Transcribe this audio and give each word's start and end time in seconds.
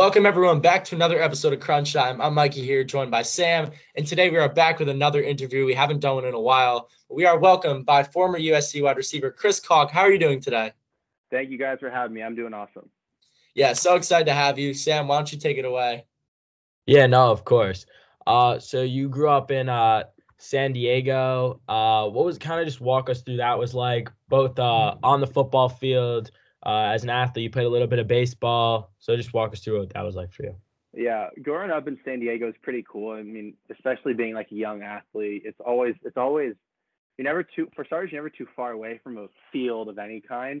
Welcome 0.00 0.24
everyone 0.24 0.60
back 0.60 0.82
to 0.84 0.94
another 0.94 1.20
episode 1.20 1.52
of 1.52 1.60
Crunch 1.60 1.92
Time. 1.92 2.22
I'm 2.22 2.32
Mikey 2.32 2.62
here, 2.62 2.82
joined 2.82 3.10
by 3.10 3.20
Sam, 3.20 3.70
and 3.94 4.06
today 4.06 4.30
we 4.30 4.38
are 4.38 4.48
back 4.48 4.78
with 4.78 4.88
another 4.88 5.22
interview. 5.22 5.66
We 5.66 5.74
haven't 5.74 6.00
done 6.00 6.14
one 6.14 6.24
in 6.24 6.32
a 6.32 6.40
while. 6.40 6.88
We 7.10 7.26
are 7.26 7.38
welcomed 7.38 7.84
by 7.84 8.04
former 8.04 8.40
USC 8.40 8.82
wide 8.82 8.96
receiver 8.96 9.30
Chris 9.30 9.60
Caulk. 9.60 9.90
How 9.90 10.00
are 10.00 10.10
you 10.10 10.18
doing 10.18 10.40
today? 10.40 10.72
Thank 11.30 11.50
you 11.50 11.58
guys 11.58 11.80
for 11.80 11.90
having 11.90 12.14
me. 12.14 12.22
I'm 12.22 12.34
doing 12.34 12.54
awesome. 12.54 12.88
Yeah, 13.54 13.74
so 13.74 13.94
excited 13.94 14.24
to 14.24 14.32
have 14.32 14.58
you, 14.58 14.72
Sam. 14.72 15.06
Why 15.06 15.18
don't 15.18 15.30
you 15.30 15.38
take 15.38 15.58
it 15.58 15.66
away? 15.66 16.06
Yeah, 16.86 17.06
no, 17.06 17.30
of 17.30 17.44
course. 17.44 17.84
Uh, 18.26 18.58
so 18.58 18.80
you 18.80 19.10
grew 19.10 19.28
up 19.28 19.50
in 19.50 19.68
uh 19.68 20.04
San 20.38 20.72
Diego. 20.72 21.60
Uh, 21.68 22.08
what 22.08 22.24
was 22.24 22.38
kind 22.38 22.58
of 22.58 22.66
just 22.66 22.80
walk 22.80 23.10
us 23.10 23.20
through 23.20 23.36
that 23.36 23.58
was 23.58 23.74
like 23.74 24.10
both 24.30 24.58
uh 24.58 24.94
on 25.02 25.20
the 25.20 25.26
football 25.26 25.68
field 25.68 26.30
uh, 26.64 26.90
as 26.92 27.02
an 27.02 27.10
athlete, 27.10 27.44
you 27.44 27.50
played 27.50 27.66
a 27.66 27.70
little 27.70 27.86
bit 27.86 27.98
of 27.98 28.06
baseball. 28.06 28.92
So 28.98 29.16
just 29.16 29.32
walk 29.32 29.52
us 29.52 29.60
through 29.60 29.78
what 29.78 29.92
that 29.94 30.02
was 30.02 30.14
like 30.14 30.32
for 30.32 30.44
you. 30.44 30.54
Yeah, 30.92 31.28
growing 31.42 31.70
up 31.70 31.86
in 31.86 31.98
San 32.04 32.20
Diego 32.20 32.48
is 32.48 32.54
pretty 32.62 32.84
cool. 32.90 33.12
I 33.12 33.22
mean, 33.22 33.54
especially 33.70 34.12
being 34.14 34.34
like 34.34 34.50
a 34.50 34.56
young 34.56 34.82
athlete, 34.82 35.42
it's 35.44 35.60
always 35.64 35.94
it's 36.02 36.16
always 36.16 36.54
you're 37.16 37.24
never 37.24 37.44
too 37.44 37.68
for 37.76 37.84
starters, 37.84 38.10
you're 38.10 38.20
never 38.20 38.30
too 38.30 38.46
far 38.56 38.72
away 38.72 39.00
from 39.02 39.16
a 39.16 39.26
field 39.52 39.88
of 39.88 39.98
any 39.98 40.20
kind. 40.20 40.60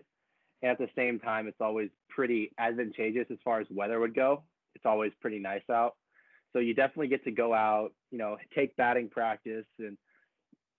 And 0.62 0.70
at 0.70 0.78
the 0.78 0.88
same 0.94 1.18
time, 1.18 1.48
it's 1.48 1.60
always 1.60 1.90
pretty 2.08 2.52
advantageous 2.58 3.26
as 3.30 3.38
far 3.42 3.60
as 3.60 3.66
weather 3.70 3.98
would 3.98 4.14
go. 4.14 4.44
It's 4.74 4.86
always 4.86 5.10
pretty 5.20 5.38
nice 5.38 5.68
out. 5.70 5.96
So 6.52 6.58
you 6.58 6.74
definitely 6.74 7.08
get 7.08 7.24
to 7.24 7.30
go 7.30 7.54
out, 7.54 7.92
you 8.10 8.18
know, 8.18 8.36
take 8.54 8.76
batting 8.76 9.08
practice 9.08 9.66
in 9.78 9.96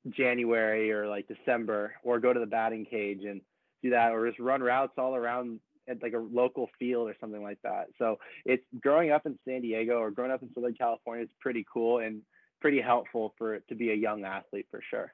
January 0.09 0.91
or 0.91 1.07
like 1.07 1.27
December, 1.27 1.93
or 2.03 2.19
go 2.19 2.31
to 2.31 2.39
the 2.39 2.45
batting 2.45 2.85
cage 2.85 3.23
and 3.23 3.41
do 3.81 3.89
that 3.91 4.11
or 4.11 4.27
just 4.27 4.39
run 4.39 4.61
routes 4.61 4.93
all 4.97 5.15
around 5.15 5.59
at 5.87 6.01
like 6.01 6.13
a 6.13 6.19
local 6.19 6.69
field 6.79 7.09
or 7.09 7.15
something 7.19 7.41
like 7.41 7.59
that. 7.63 7.87
So 7.97 8.19
it's 8.45 8.63
growing 8.79 9.11
up 9.11 9.25
in 9.25 9.37
San 9.45 9.61
Diego 9.61 9.97
or 9.97 10.11
growing 10.11 10.31
up 10.31 10.41
in 10.41 10.49
Southern 10.53 10.73
California 10.73 11.23
is 11.23 11.31
pretty 11.39 11.65
cool 11.71 11.99
and 11.99 12.21
pretty 12.59 12.79
helpful 12.79 13.33
for 13.37 13.59
to 13.59 13.75
be 13.75 13.91
a 13.91 13.95
young 13.95 14.23
athlete 14.23 14.67
for 14.69 14.81
sure. 14.89 15.13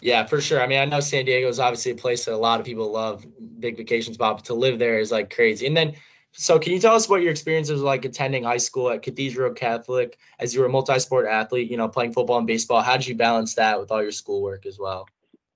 Yeah, 0.00 0.26
for 0.26 0.40
sure. 0.40 0.60
I 0.62 0.66
mean, 0.66 0.78
I 0.78 0.84
know 0.84 1.00
San 1.00 1.24
Diego 1.24 1.48
is 1.48 1.60
obviously 1.60 1.92
a 1.92 1.96
place 1.96 2.24
that 2.24 2.34
a 2.34 2.36
lot 2.36 2.60
of 2.60 2.66
people 2.66 2.90
love, 2.90 3.24
big 3.60 3.76
vacation 3.76 4.14
spot, 4.14 4.38
but 4.38 4.44
to 4.46 4.54
live 4.54 4.78
there 4.78 4.98
is 4.98 5.12
like 5.12 5.34
crazy. 5.34 5.66
And 5.66 5.76
then, 5.76 5.94
so 6.32 6.58
can 6.58 6.72
you 6.72 6.80
tell 6.80 6.94
us 6.94 7.08
what 7.08 7.22
your 7.22 7.30
experience 7.30 7.68
was 7.70 7.82
like 7.82 8.04
attending 8.04 8.44
high 8.44 8.56
school 8.56 8.90
at 8.90 9.02
Cathedral 9.02 9.52
Catholic 9.52 10.18
as 10.38 10.54
you 10.54 10.60
were 10.60 10.66
a 10.66 10.70
multi-sport 10.70 11.26
athlete, 11.26 11.70
you 11.70 11.76
know, 11.76 11.88
playing 11.88 12.12
football 12.12 12.38
and 12.38 12.46
baseball? 12.46 12.80
How 12.80 12.96
did 12.96 13.06
you 13.06 13.14
balance 13.14 13.54
that 13.54 13.78
with 13.78 13.90
all 13.90 14.02
your 14.02 14.12
schoolwork 14.12 14.66
as 14.66 14.78
well? 14.78 15.06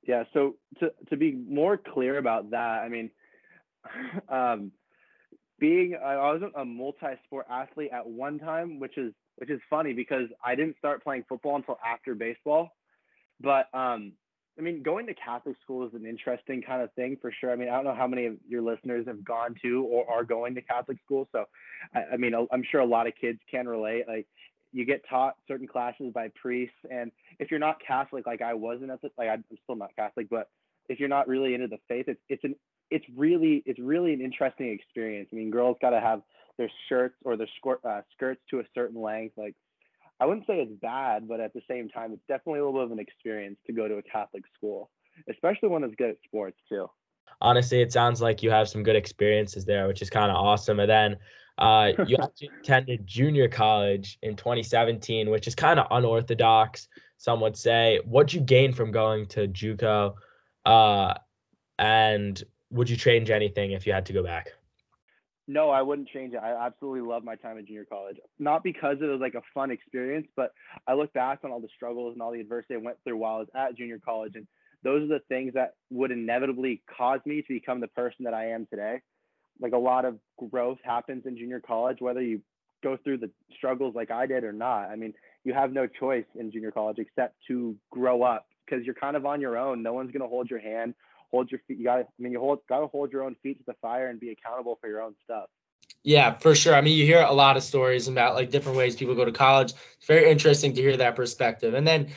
Yeah. 0.07 0.25
So 0.33 0.57
to 0.81 0.93
to 1.11 1.17
be 1.17 1.33
more 1.33 1.77
clear 1.77 2.19
about 2.19 2.51
that, 2.51 2.83
I 2.83 2.89
mean, 2.89 3.11
um, 4.29 4.73
being 5.59 5.97
I 6.03 6.17
was 6.17 6.43
a 6.55 6.65
multi-sport 6.65 7.47
athlete 7.51 7.91
at 7.93 8.07
one 8.07 8.39
time, 8.39 8.79
which 8.79 8.99
is 8.99 9.13
which 9.37 9.51
is 9.51 9.61
funny 9.69 9.93
because 9.93 10.29
I 10.45 10.55
didn't 10.55 10.79
start 10.79 11.03
playing 11.03 11.25
football 11.29 11.57
until 11.57 11.79
after 11.85 12.15
baseball. 12.15 12.71
But 13.41 13.67
um, 13.75 14.13
I 14.59 14.63
mean, 14.63 14.83
going 14.83 15.07
to 15.07 15.15
Catholic 15.15 15.57
school 15.63 15.87
is 15.87 15.93
an 15.95 16.07
interesting 16.07 16.63
kind 16.63 16.83
of 16.83 16.93
thing 16.95 17.19
for 17.21 17.31
sure. 17.31 17.53
I 17.53 17.57
mean, 17.57 17.69
I 17.69 17.75
don't 17.75 17.85
know 17.85 17.95
how 17.95 18.07
many 18.07 18.27
of 18.27 18.37
your 18.49 18.63
listeners 18.63 19.07
have 19.07 19.23
gone 19.23 19.55
to 19.63 19.85
or 19.85 20.11
are 20.11 20.25
going 20.25 20.55
to 20.55 20.63
Catholic 20.63 20.97
school. 21.05 21.29
So, 21.33 21.45
I, 21.95 22.15
I 22.15 22.17
mean, 22.17 22.33
I'm 22.51 22.63
sure 22.71 22.81
a 22.81 22.87
lot 22.87 23.07
of 23.07 23.13
kids 23.21 23.39
can 23.51 23.69
relate. 23.69 24.09
Like, 24.09 24.27
you 24.77 24.85
get 24.85 25.03
taught 25.09 25.37
certain 25.49 25.67
classes 25.67 26.13
by 26.13 26.29
priests 26.41 26.77
and 26.91 27.11
if 27.39 27.51
you're 27.51 27.59
not 27.61 27.77
catholic 27.87 28.27
like 28.27 28.43
i 28.43 28.53
wasn't 28.53 28.91
at 28.91 29.01
the 29.01 29.09
like 29.17 29.29
i'm 29.29 29.43
still 29.65 29.75
not 29.75 29.91
catholic 29.97 30.29
but 30.31 30.51
if 30.89 31.01
you're 31.01 31.09
not 31.09 31.27
really 31.27 31.55
into 31.55 31.67
the 31.67 31.79
faith 31.89 32.05
it's 32.09 32.21
it's 32.29 32.45
an 32.45 32.55
it's 32.91 33.07
really 33.17 33.63
it's 33.67 33.81
really 33.81 34.13
an 34.13 34.21
interesting 34.21 34.69
experience. 34.71 35.29
I 35.33 35.37
mean 35.37 35.51
girls 35.51 35.77
got 35.81 35.91
to 35.91 36.01
have 36.01 36.23
their 36.57 36.71
shirts 36.89 37.17
or 37.25 37.37
their 37.37 37.49
skirt, 37.59 37.81
uh, 37.85 38.03
skirts 38.13 38.41
to 38.51 38.61
a 38.61 38.65
certain 38.75 39.01
length 39.01 39.35
like 39.37 39.55
i 40.21 40.27
wouldn't 40.27 40.47
say 40.47 40.59
it's 40.61 40.73
bad 40.81 41.27
but 41.27 41.41
at 41.41 41.53
the 41.55 41.63
same 41.69 41.89
time 41.89 42.13
it's 42.13 42.23
definitely 42.29 42.61
a 42.61 42.65
little 42.65 42.81
bit 42.81 42.85
of 42.85 42.93
an 42.93 42.99
experience 42.99 43.59
to 43.67 43.73
go 43.73 43.89
to 43.89 43.97
a 43.97 44.03
catholic 44.03 44.45
school 44.57 44.91
especially 45.31 45.69
one 45.69 45.83
that's 45.83 45.95
good 45.97 46.11
at 46.11 46.17
sports 46.25 46.59
too. 46.69 46.87
Honestly 47.41 47.81
it 47.81 47.93
sounds 47.93 48.21
like 48.21 48.43
you 48.43 48.51
have 48.51 48.69
some 48.69 48.83
good 48.83 48.97
experiences 48.97 49.65
there 49.65 49.87
which 49.87 50.01
is 50.03 50.11
kind 50.11 50.31
of 50.31 50.37
awesome 50.37 50.81
and 50.81 50.91
then 50.91 51.17
uh, 51.59 51.93
you 52.07 52.17
actually 52.23 52.51
attended 52.61 53.07
junior 53.07 53.49
college 53.49 54.19
in 54.23 54.37
2017, 54.37 55.31
which 55.31 55.47
is 55.47 55.55
kind 55.55 55.81
of 55.81 55.87
unorthodox, 55.91 56.89
some 57.19 57.41
would 57.41 57.57
say. 57.57 58.01
What'd 58.05 58.33
you 58.33 58.41
gain 58.41 58.73
from 58.73 58.91
going 58.93 59.27
to 59.29 59.49
JUCO? 59.49 60.15
Uh, 60.65 61.15
and 61.79 62.43
would 62.71 62.91
you 62.91 62.97
change 62.97 63.31
anything 63.31 63.73
if 63.73 63.87
you 63.87 63.93
had 63.93 64.07
to 64.07 64.13
go 64.13 64.23
back? 64.23 64.53
No, 65.49 65.71
I 65.71 65.81
wouldn't 65.81 66.09
change 66.09 66.35
it. 66.35 66.39
I 66.43 66.67
absolutely 66.67 67.03
love 67.03 67.23
my 67.23 67.37
time 67.37 67.57
at 67.57 67.67
junior 67.67 67.85
college. 67.85 68.17
Not 68.41 68.65
because 68.65 68.97
it 69.01 69.05
was 69.07 69.21
like 69.21 69.35
a 69.35 69.43
fun 69.55 69.71
experience, 69.71 70.27
but 70.35 70.51
I 70.89 70.95
look 70.95 71.13
back 71.13 71.41
on 71.45 71.53
all 71.53 71.61
the 71.61 71.69
struggles 71.77 72.15
and 72.15 72.23
all 72.23 72.33
the 72.33 72.41
adversity 72.41 72.75
I 72.75 72.79
went 72.79 72.97
through 73.05 73.19
while 73.19 73.37
I 73.37 73.39
was 73.39 73.49
at 73.55 73.77
junior 73.77 74.01
college. 74.05 74.33
And 74.35 74.49
those 74.83 75.05
are 75.05 75.19
the 75.19 75.21
things 75.29 75.55
that 75.55 75.75
would 75.91 76.11
inevitably 76.11 76.83
cause 76.97 77.21
me 77.25 77.43
to 77.43 77.49
become 77.49 77.81
the 77.81 77.89
person 77.89 78.25
that 78.25 78.35
I 78.35 78.51
am 78.51 78.67
today 78.67 79.01
like 79.61 79.73
a 79.73 79.79
lot 79.79 80.05
of 80.05 80.19
growth 80.51 80.79
happens 80.85 81.25
in 81.27 81.37
junior 81.37 81.61
college, 81.61 81.99
whether 82.01 82.21
you 82.23 82.41
go 82.83 82.97
through 83.03 83.19
the 83.19 83.31
struggles 83.57 83.95
like 83.95 84.11
I 84.11 84.27
did 84.27 84.45
or 84.45 84.53
not. 84.53 84.91
I 84.91 84.97
mean, 84.97 85.15
you 85.45 85.55
have 85.55 85.73
no 85.73 85.87
choice 85.87 86.25
in 86.39 86.53
junior 86.53 86.71
college 86.71 86.99
except 86.99 87.35
to 87.49 87.77
grow 87.91 88.23
up 88.23 88.47
because 88.65 88.85
you're 88.85 88.95
kind 88.95 89.17
of 89.17 89.27
on 89.27 89.41
your 89.41 89.57
own. 89.57 89.83
No 89.83 89.93
one's 89.93 90.11
gonna 90.11 90.29
hold 90.29 90.51
your 90.51 90.61
hand, 90.61 90.95
hold 91.31 91.51
your 91.51 91.61
feet. 91.67 91.79
You 91.79 91.85
got, 91.85 92.01
I 92.01 92.05
mean, 92.19 92.33
you 92.33 92.41
hold, 92.41 92.61
gotta 92.69 92.87
hold 92.87 93.13
your 93.13 93.23
own 93.23 93.37
feet 93.43 93.59
to 93.59 93.65
the 93.67 93.75
fire 93.81 94.09
and 94.09 94.21
be 94.21 94.31
accountable 94.31 94.79
for 94.81 94.89
your 94.89 95.03
own 95.03 95.15
stuff. 95.25 95.47
Yeah, 96.03 96.35
for 96.39 96.55
sure. 96.55 96.75
I 96.75 96.81
mean, 96.81 96.97
you 96.97 97.05
hear 97.05 97.23
a 97.23 97.33
lot 97.33 97.57
of 97.57 97.63
stories 97.63 98.07
about 98.07 98.35
like 98.35 98.51
different 98.51 98.79
ways 98.79 98.95
people 98.95 99.15
go 99.15 99.25
to 99.25 99.33
college. 99.33 99.73
It's 99.97 100.07
very 100.07 100.31
interesting 100.31 100.73
to 100.75 100.81
hear 100.81 100.97
that 100.97 101.17
perspective. 101.17 101.75
And 101.75 101.87
then 101.87 102.09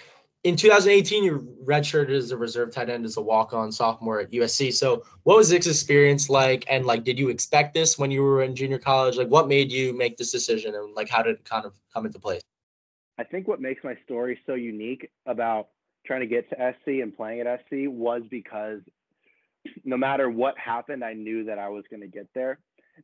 in 0.43 0.55
2018, 0.55 1.23
you 1.23 1.57
redshirted 1.65 2.11
as 2.11 2.31
a 2.31 2.37
reserve 2.37 2.71
tight 2.71 2.89
end 2.89 3.05
as 3.05 3.17
a 3.17 3.21
walk-on 3.21 3.71
sophomore 3.71 4.21
at 4.21 4.31
USC. 4.31 4.73
So, 4.73 5.03
what 5.23 5.35
was 5.35 5.49
this 5.49 5.67
experience 5.67 6.29
like? 6.29 6.65
And 6.69 6.85
like, 6.85 7.03
did 7.03 7.19
you 7.19 7.29
expect 7.29 7.73
this 7.73 7.99
when 7.99 8.09
you 8.09 8.23
were 8.23 8.43
in 8.43 8.55
junior 8.55 8.79
college? 8.79 9.17
Like, 9.17 9.27
what 9.27 9.47
made 9.47 9.71
you 9.71 9.93
make 9.93 10.17
this 10.17 10.31
decision, 10.31 10.75
and 10.75 10.95
like, 10.95 11.09
how 11.09 11.21
did 11.21 11.35
it 11.35 11.45
kind 11.45 11.65
of 11.65 11.73
come 11.93 12.05
into 12.05 12.19
place? 12.19 12.41
I 13.17 13.25
think 13.25 13.49
what 13.49 13.59
makes 13.59 13.83
my 13.83 13.95
story 14.05 14.39
so 14.45 14.53
unique 14.53 15.09
about 15.25 15.67
trying 16.05 16.21
to 16.21 16.27
get 16.27 16.49
to 16.51 16.55
SC 16.55 17.01
and 17.01 17.15
playing 17.15 17.41
at 17.41 17.59
SC 17.65 17.89
was 17.89 18.21
because 18.31 18.79
no 19.83 19.97
matter 19.97 20.29
what 20.29 20.57
happened, 20.57 21.03
I 21.03 21.13
knew 21.13 21.43
that 21.45 21.59
I 21.59 21.67
was 21.67 21.83
going 21.89 22.01
to 22.01 22.07
get 22.07 22.27
there. 22.33 22.59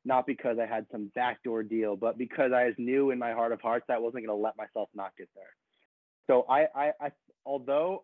Not 0.06 0.25
because 0.25 0.57
I 0.57 0.66
had 0.66 0.85
some 0.91 1.12
backdoor 1.16 1.63
deal, 1.63 1.97
but 1.97 2.17
because 2.17 2.53
I 2.53 2.72
knew 2.78 3.12
in 3.12 3.19
my 3.19 3.34
heart 3.34 3.52
of 3.52 3.62
hearts 3.62 3.85
that 3.88 3.96
I 3.96 4.00
wasn't 4.00 4.25
going 4.25 4.38
to 4.38 4.41
let 4.41 4.57
myself 4.57 4.90
not 4.94 5.12
get 5.17 5.29
there. 5.35 5.53
So 6.28 6.46
I, 6.50 6.67
I, 6.75 6.91
I 7.00 7.12
although 7.45 8.03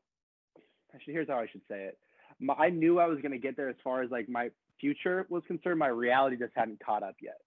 actually 0.93 1.13
here's 1.13 1.27
how 1.27 1.39
I 1.39 1.47
should 1.51 1.61
say 1.69 1.83
it. 1.83 1.97
My, 2.39 2.53
I 2.53 2.69
knew 2.69 2.99
I 2.99 3.05
was 3.05 3.19
going 3.21 3.31
to 3.31 3.37
get 3.37 3.55
there 3.55 3.69
as 3.69 3.75
far 3.83 4.01
as 4.01 4.11
like 4.11 4.29
my 4.29 4.49
future 4.79 5.25
was 5.29 5.43
concerned. 5.47 5.79
My 5.79 5.87
reality 5.87 6.37
just 6.37 6.53
hadn't 6.55 6.83
caught 6.83 7.03
up 7.03 7.15
yet. 7.21 7.37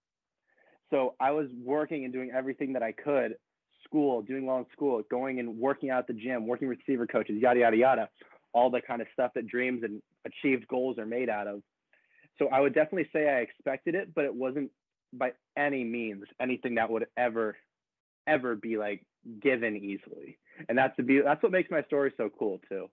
So 0.90 1.14
I 1.20 1.32
was 1.32 1.48
working 1.62 2.04
and 2.04 2.12
doing 2.12 2.30
everything 2.34 2.72
that 2.74 2.82
I 2.82 2.92
could, 2.92 3.36
school, 3.84 4.22
doing 4.22 4.46
well 4.46 4.58
in 4.58 4.66
school, 4.72 5.02
going 5.10 5.40
and 5.40 5.58
working 5.58 5.90
out 5.90 6.00
at 6.00 6.06
the 6.06 6.12
gym, 6.12 6.46
working 6.46 6.68
with 6.68 6.78
receiver 6.86 7.06
coaches, 7.06 7.36
yada 7.40 7.60
yada 7.60 7.76
yada, 7.76 8.08
all 8.52 8.70
the 8.70 8.80
kind 8.80 9.00
of 9.00 9.08
stuff 9.12 9.32
that 9.34 9.46
dreams 9.46 9.82
and 9.82 10.00
achieved 10.24 10.68
goals 10.68 10.98
are 10.98 11.06
made 11.06 11.28
out 11.28 11.46
of. 11.46 11.62
So 12.38 12.48
I 12.48 12.60
would 12.60 12.74
definitely 12.74 13.08
say 13.12 13.28
I 13.28 13.40
expected 13.40 13.94
it, 13.94 14.14
but 14.14 14.24
it 14.24 14.34
wasn't 14.34 14.70
by 15.12 15.32
any 15.56 15.84
means 15.84 16.24
anything 16.40 16.76
that 16.76 16.90
would 16.90 17.06
ever, 17.16 17.56
ever 18.26 18.56
be 18.56 18.76
like 18.76 19.04
given 19.40 19.76
easily 19.76 20.38
and 20.68 20.76
that's 20.76 20.96
the 20.96 21.02
be 21.02 21.20
that's 21.20 21.42
what 21.42 21.52
makes 21.52 21.70
my 21.70 21.82
story 21.84 22.12
so 22.16 22.30
cool 22.38 22.60
too. 22.68 22.88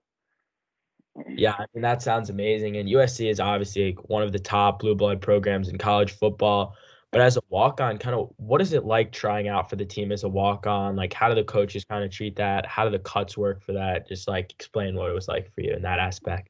Yeah, 1.28 1.54
I 1.58 1.66
mean 1.74 1.82
that 1.82 2.02
sounds 2.02 2.30
amazing. 2.30 2.76
And 2.76 2.88
USC 2.88 3.30
is 3.30 3.40
obviously 3.40 3.92
one 4.06 4.22
of 4.22 4.32
the 4.32 4.38
top 4.38 4.80
blue 4.80 4.94
blood 4.94 5.20
programs 5.20 5.68
in 5.68 5.78
college 5.78 6.12
football. 6.12 6.74
But 7.10 7.20
as 7.20 7.36
a 7.36 7.42
walk 7.50 7.80
on, 7.82 7.98
kind 7.98 8.16
of 8.16 8.30
what 8.38 8.62
is 8.62 8.72
it 8.72 8.86
like 8.86 9.12
trying 9.12 9.46
out 9.46 9.68
for 9.68 9.76
the 9.76 9.84
team 9.84 10.12
as 10.12 10.24
a 10.24 10.28
walk 10.28 10.66
on? 10.66 10.96
Like 10.96 11.12
how 11.12 11.28
do 11.28 11.34
the 11.34 11.44
coaches 11.44 11.84
kind 11.84 12.02
of 12.02 12.10
treat 12.10 12.36
that? 12.36 12.64
How 12.64 12.84
do 12.84 12.90
the 12.90 12.98
cuts 12.98 13.36
work 13.36 13.62
for 13.62 13.72
that? 13.72 14.08
Just 14.08 14.28
like 14.28 14.50
explain 14.52 14.94
what 14.94 15.10
it 15.10 15.14
was 15.14 15.28
like 15.28 15.52
for 15.54 15.60
you 15.60 15.74
in 15.74 15.82
that 15.82 15.98
aspect. 15.98 16.48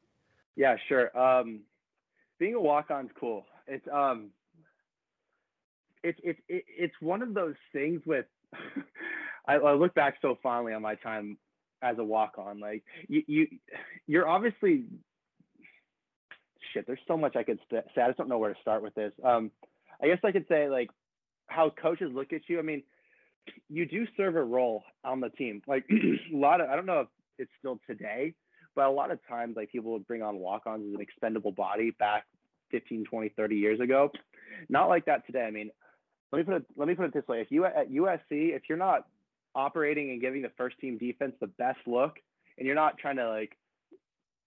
Yeah, 0.55 0.77
sure. 0.89 1.17
Um 1.19 1.63
being 2.39 2.55
a 2.55 2.61
walk 2.61 2.91
on 2.91 3.07
is 3.07 3.13
cool. 3.19 3.45
It's 3.67 3.87
um 3.93 4.31
it's 6.05 6.19
it's 6.23 6.41
it's 6.49 6.95
one 7.01 7.23
of 7.23 7.35
those 7.35 7.55
things 7.73 8.03
with 8.07 8.27
I, 9.47 9.55
I 9.55 9.75
look 9.75 9.95
back 9.95 10.17
so 10.23 10.39
fondly 10.43 10.73
on 10.73 10.83
my 10.83 10.95
time 10.97 11.39
as 11.83 11.99
a 11.99 12.05
walk 12.05 12.35
on. 12.39 12.61
Like 12.61 12.85
you, 13.09 13.23
you, 13.27 13.47
you're 14.07 14.29
obviously 14.29 14.85
shit. 16.73 16.87
There's 16.87 17.01
so 17.07 17.17
much 17.17 17.37
I 17.37 17.43
could 17.43 17.59
say. 17.71 17.83
I 17.97 18.09
just 18.09 18.19
don't 18.19 18.29
know 18.29 18.39
where 18.39 18.55
to 18.55 18.61
start 18.61 18.83
with 18.83 18.95
this. 18.95 19.13
Um, 19.25 19.51
I 20.03 20.07
guess 20.07 20.19
I 20.25 20.33
could 20.33 20.47
say 20.49 20.69
like 20.69 20.91
how 21.47 21.71
coaches 21.71 22.11
look 22.13 22.33
at 22.33 22.43
you. 22.49 22.59
I 22.59 22.63
mean, 22.63 22.83
you 23.69 23.87
do 23.87 24.07
serve 24.17 24.37
a 24.37 24.43
role 24.43 24.85
on 25.05 25.21
the 25.21 25.31
team. 25.31 25.63
Like 25.67 25.85
a 25.91 26.37
lot 26.37 26.61
of, 26.61 26.69
I 26.69 26.77
don't 26.77 26.87
know 26.87 27.01
if 27.01 27.09
it's 27.39 27.51
still 27.59 27.81
today, 27.87 28.35
but 28.75 28.87
a 28.87 28.91
lot 28.91 29.11
of 29.11 29.19
times 29.29 29.57
like 29.57 29.71
people 29.71 29.93
would 29.93 30.07
bring 30.07 30.23
on 30.23 30.37
walk-ons 30.37 30.87
as 30.89 30.95
an 30.95 31.01
expendable 31.01 31.53
body 31.53 31.91
back 31.99 32.25
15, 32.71 33.05
20, 33.05 33.29
30 33.31 33.57
years 33.57 33.81
ago. 33.81 34.11
Not 34.69 34.89
like 34.89 35.07
that 35.07 35.27
today. 35.27 35.43
I 35.43 35.51
mean, 35.51 35.71
let 36.31 36.39
me 36.39 36.45
put 36.45 36.55
it 36.55 36.65
let 36.77 36.89
me 36.89 36.95
put 36.95 37.07
it 37.07 37.15
this 37.15 37.27
way: 37.29 37.41
if 37.41 37.51
you 37.51 37.67
at 37.67 37.91
USC, 37.91 38.21
if 38.31 38.63
you're 38.69 38.79
not 38.79 39.07
operating 39.55 40.11
and 40.11 40.21
giving 40.21 40.43
the 40.43 40.51
first 40.57 40.79
team 40.79 40.99
defense 40.99 41.35
the 41.41 41.47
best 41.47 41.79
look, 41.87 42.17
and 42.59 42.67
you're 42.67 42.77
not 42.77 42.99
trying 42.99 43.17
to 43.17 43.29
like, 43.29 43.57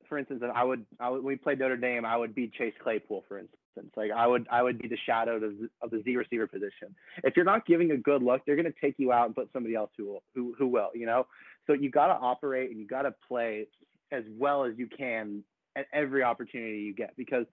for 0.07 0.17
instance, 0.17 0.43
I 0.53 0.63
would 0.63 0.85
I 0.99 1.09
would 1.09 1.23
when 1.23 1.33
we 1.33 1.35
played 1.35 1.59
Notre 1.59 1.77
Dame, 1.77 2.05
I 2.05 2.17
would 2.17 2.35
be 2.35 2.51
Chase 2.57 2.73
Claypool, 2.81 3.23
for 3.27 3.39
instance. 3.39 3.91
Like 3.97 4.11
I 4.11 4.27
would 4.27 4.47
I 4.51 4.61
would 4.61 4.79
be 4.79 4.87
the 4.87 4.97
shadow 5.05 5.35
of, 5.37 5.43
of 5.81 5.91
the 5.91 6.01
Z 6.03 6.15
receiver 6.15 6.47
position. 6.47 6.95
If 7.23 7.35
you're 7.35 7.45
not 7.45 7.65
giving 7.65 7.91
a 7.91 7.97
good 7.97 8.23
look, 8.23 8.41
they're 8.45 8.55
going 8.55 8.71
to 8.71 8.79
take 8.79 8.95
you 8.97 9.11
out 9.11 9.25
and 9.25 9.35
put 9.35 9.49
somebody 9.51 9.75
else 9.75 9.91
who 9.97 10.05
will 10.05 10.23
who 10.33 10.55
who 10.57 10.67
will. 10.67 10.91
You 10.93 11.05
know, 11.07 11.27
so 11.67 11.73
you 11.73 11.89
got 11.89 12.07
to 12.07 12.13
operate 12.13 12.69
and 12.71 12.79
you 12.79 12.87
got 12.87 13.03
to 13.03 13.13
play 13.27 13.67
as 14.11 14.23
well 14.37 14.63
as 14.63 14.73
you 14.77 14.87
can 14.87 15.43
at 15.75 15.87
every 15.91 16.23
opportunity 16.23 16.79
you 16.79 16.93
get 16.93 17.15
because 17.17 17.45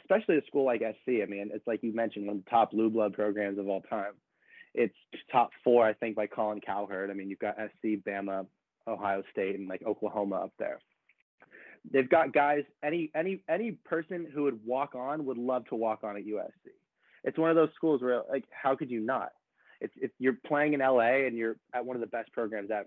especially 0.00 0.36
a 0.36 0.44
school 0.46 0.64
like 0.64 0.80
SC, 0.80 1.22
I 1.22 1.26
mean, 1.26 1.50
it's 1.52 1.66
like 1.66 1.82
you 1.82 1.94
mentioned, 1.94 2.26
one 2.26 2.36
of 2.36 2.44
the 2.44 2.50
top 2.50 2.72
blue 2.72 2.90
blood 2.90 3.14
programs 3.14 3.58
of 3.58 3.68
all 3.68 3.80
time. 3.82 4.12
It's 4.74 4.94
top 5.30 5.50
four, 5.64 5.86
I 5.86 5.92
think, 5.94 6.16
by 6.16 6.26
Colin 6.26 6.60
Cowherd. 6.60 7.10
I 7.10 7.14
mean, 7.14 7.28
you've 7.28 7.38
got 7.38 7.56
SC, 7.56 8.04
Bama, 8.06 8.46
Ohio 8.86 9.22
State, 9.32 9.56
and 9.56 9.68
like 9.68 9.82
Oklahoma 9.86 10.36
up 10.36 10.52
there. 10.58 10.80
They've 11.92 12.08
got 12.08 12.32
guys. 12.32 12.64
Any 12.84 13.10
any 13.14 13.42
any 13.48 13.72
person 13.84 14.26
who 14.32 14.44
would 14.44 14.58
walk 14.64 14.94
on 14.94 15.24
would 15.26 15.38
love 15.38 15.66
to 15.66 15.76
walk 15.76 16.02
on 16.02 16.16
at 16.16 16.26
USC. 16.26 16.70
It's 17.24 17.38
one 17.38 17.50
of 17.50 17.56
those 17.56 17.70
schools 17.74 18.02
where 18.02 18.22
like, 18.28 18.44
how 18.50 18.74
could 18.74 18.90
you 18.90 19.00
not? 19.00 19.30
It's 19.80 19.94
if 19.96 20.10
you're 20.18 20.38
playing 20.46 20.74
in 20.74 20.80
LA 20.80 21.26
and 21.26 21.36
you're 21.36 21.56
at 21.74 21.84
one 21.84 21.96
of 21.96 22.00
the 22.00 22.08
best 22.08 22.32
programs 22.32 22.70
ever. 22.70 22.86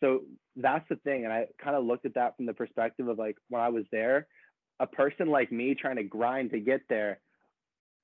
So 0.00 0.22
that's 0.56 0.84
the 0.88 0.96
thing, 0.96 1.24
and 1.24 1.32
I 1.32 1.46
kind 1.62 1.76
of 1.76 1.84
looked 1.84 2.06
at 2.06 2.14
that 2.14 2.36
from 2.36 2.46
the 2.46 2.52
perspective 2.52 3.08
of 3.08 3.18
like 3.18 3.36
when 3.48 3.62
I 3.62 3.68
was 3.68 3.84
there 3.92 4.26
a 4.82 4.86
person 4.86 5.28
like 5.28 5.52
me 5.52 5.74
trying 5.74 5.96
to 5.96 6.02
grind 6.02 6.50
to 6.50 6.58
get 6.58 6.82
there, 6.88 7.20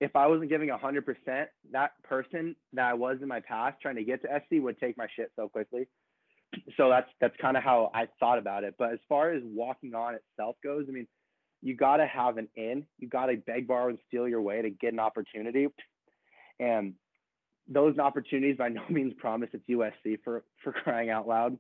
if 0.01 0.15
I 0.15 0.27
wasn't 0.27 0.51
giving 0.51 0.69
100%, 0.69 1.47
that 1.73 1.91
person 2.05 2.55
that 2.73 2.91
I 2.91 2.95
was 2.95 3.19
in 3.21 3.29
my 3.29 3.41
past 3.41 3.81
trying 3.83 3.97
to 3.97 4.05
get 4.05 4.23
to 4.23 4.29
SC 4.29 4.63
would 4.63 4.79
take 4.79 4.97
my 4.97 5.07
shit 5.17 5.33
so 5.35 5.49
quickly. 5.49 5.89
So 6.77 6.89
that's 6.89 7.09
that's 7.21 7.35
kind 7.41 7.57
of 7.57 7.63
how 7.63 7.91
I 7.95 8.09
thought 8.19 8.39
about 8.39 8.65
it. 8.65 8.75
But 8.79 8.93
as 8.93 8.99
far 9.09 9.33
as 9.33 9.43
walking 9.45 9.95
on 9.95 10.15
itself 10.15 10.57
goes, 10.63 10.87
I 10.89 10.93
mean, 10.93 11.07
you 11.61 11.77
got 11.77 11.99
to 11.99 12.07
have 12.07 12.39
an 12.39 12.49
in. 12.57 12.87
You 12.99 13.09
got 13.09 13.27
to 13.27 13.37
beg, 13.37 13.67
borrow, 13.67 13.91
and 13.91 13.99
steal 14.07 14.29
your 14.29 14.41
way 14.41 14.63
to 14.63 14.71
get 14.71 14.93
an 14.93 15.01
opportunity. 15.01 15.69
And 16.59 16.95
those 17.69 17.99
opportunities 17.99 18.57
by 18.57 18.69
no 18.71 18.83
means 18.89 19.13
promise 19.19 19.51
it's 19.53 19.69
USC 19.69 20.19
for 20.25 20.45
for 20.63 20.73
crying 20.73 21.11
out 21.11 21.29
loud. 21.29 21.59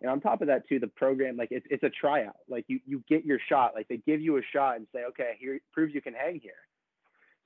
And 0.00 0.10
on 0.10 0.20
top 0.20 0.42
of 0.42 0.48
that, 0.48 0.68
too, 0.68 0.78
the 0.78 0.88
program 0.88 1.36
like 1.36 1.48
it's 1.50 1.66
it's 1.70 1.82
a 1.82 1.90
tryout. 1.90 2.36
Like 2.48 2.64
you 2.68 2.80
you 2.86 3.04
get 3.08 3.24
your 3.24 3.38
shot. 3.48 3.72
Like 3.74 3.88
they 3.88 3.98
give 3.98 4.20
you 4.20 4.38
a 4.38 4.42
shot 4.52 4.76
and 4.76 4.86
say, 4.92 5.04
okay, 5.10 5.36
here 5.38 5.60
proves 5.72 5.94
you 5.94 6.00
can 6.00 6.14
hang 6.14 6.40
here. 6.40 6.52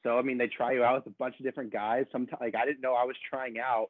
So 0.02 0.19
I 0.19 0.22
mean, 0.22 0.38
they 0.38 0.49
try 0.49 0.72
you 0.72 0.84
out 0.84 1.04
with 1.04 1.14
a 1.14 1.16
bunch 1.19 1.37
of 1.38 1.44
different 1.44 1.72
guys. 1.72 2.06
Sometimes 2.12 2.40
like 2.40 2.54
I 2.54 2.66
didn't 2.66 2.81
know 2.81 2.94
I 2.94 3.04
was 3.04 3.16
trying 3.28 3.58
out 3.58 3.88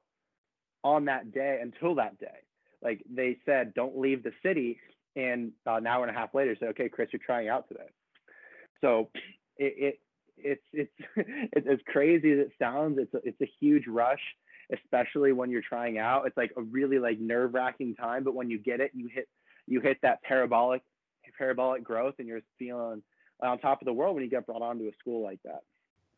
on 0.85 1.07
that 1.07 1.33
day 1.33 1.61
until 1.63 1.95
that 1.97 2.19
day. 2.19 2.27
Like 2.83 3.03
they 3.09 3.39
said, 3.47 3.75
don't 3.75 3.99
leave 3.99 4.23
the 4.23 4.33
city. 4.43 4.79
And 5.15 5.53
an 5.67 5.87
hour 5.87 6.07
and 6.07 6.15
a 6.15 6.19
half 6.19 6.35
later, 6.35 6.57
said, 6.59 6.71
okay, 6.71 6.89
Chris, 6.89 7.09
you're 7.13 7.21
trying 7.25 7.49
out 7.49 7.69
today. 7.69 7.89
So 8.81 9.11
it, 9.59 9.75
it 9.77 10.01
it's 10.39 10.63
it's 10.73 10.93
it's 11.53 11.69
as 11.71 11.79
crazy 11.87 12.33
as 12.33 12.39
it 12.39 12.53
sounds. 12.59 12.99
It's 12.99 13.15
a, 13.15 13.19
it's 13.29 13.41
a 13.41 13.51
huge 13.61 13.87
rush 13.87 14.23
especially 14.73 15.33
when 15.33 15.51
you're 15.51 15.63
trying 15.63 15.99
out. 15.99 16.27
It's 16.27 16.37
like 16.37 16.53
a 16.57 16.63
really 16.63 16.99
like 16.99 17.19
nerve 17.21 17.55
wracking 17.55 17.95
time, 17.95 18.25
but 18.25 18.35
when 18.35 18.51
you 18.51 18.59
get 18.59 18.81
it, 18.81 18.93
you 18.95 19.09
hit 19.13 19.29
you 19.67 19.81
hit 19.81 19.99
that 20.03 20.23
parabolic 20.23 20.83
parabolic 21.39 21.85
growth, 21.85 22.15
and 22.19 22.27
you're 22.27 22.41
feeling 22.59 23.03
on 23.43 23.59
top 23.59 23.81
of 23.81 23.87
the 23.87 23.93
world 23.93 24.15
when 24.15 24.25
you 24.25 24.31
get 24.31 24.47
brought 24.47 24.63
onto 24.63 24.85
a 24.85 24.93
school 24.99 25.23
like 25.23 25.41
that. 25.45 25.61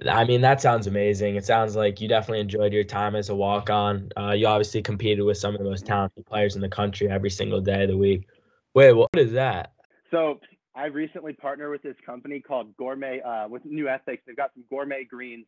I 0.09 0.25
mean, 0.25 0.41
that 0.43 0.61
sounds 0.61 0.87
amazing. 0.87 1.37
It 1.37 1.45
sounds 1.45 1.77
like 1.77 2.01
you 2.01 2.09
definitely 2.09 2.41
enjoyed 2.41 2.73
your 2.73 2.85
time 2.85 3.17
as 3.17 3.29
a 3.29 3.35
walk 3.35 3.71
on. 3.71 4.11
Uh, 4.17 4.33
you 4.33 4.47
obviously 4.47 4.83
competed 4.83 5.25
with 5.25 5.39
some 5.39 5.55
of 5.55 5.59
the 5.59 5.69
most 5.69 5.87
talented 5.87 6.27
players 6.27 6.57
in 6.57 6.63
the 6.63 6.69
country 6.69 7.09
every 7.09 7.31
single 7.31 7.61
day 7.61 7.85
of 7.85 7.89
the 7.89 7.97
week. 7.97 8.27
Wait, 8.75 8.93
what 8.93 9.09
is 9.17 9.33
that? 9.33 9.73
So 10.11 10.41
I 10.75 10.87
recently 10.87 11.33
partnered 11.33 11.71
with 11.71 11.83
this 11.83 11.97
company 12.05 12.41
called 12.41 12.77
Gourmet 12.77 13.21
uh, 13.21 13.49
with 13.49 13.65
Nuethix. 13.65 14.19
They've 14.27 14.37
got 14.37 14.53
some 14.55 14.65
gourmet 14.69 15.05
greens, 15.05 15.47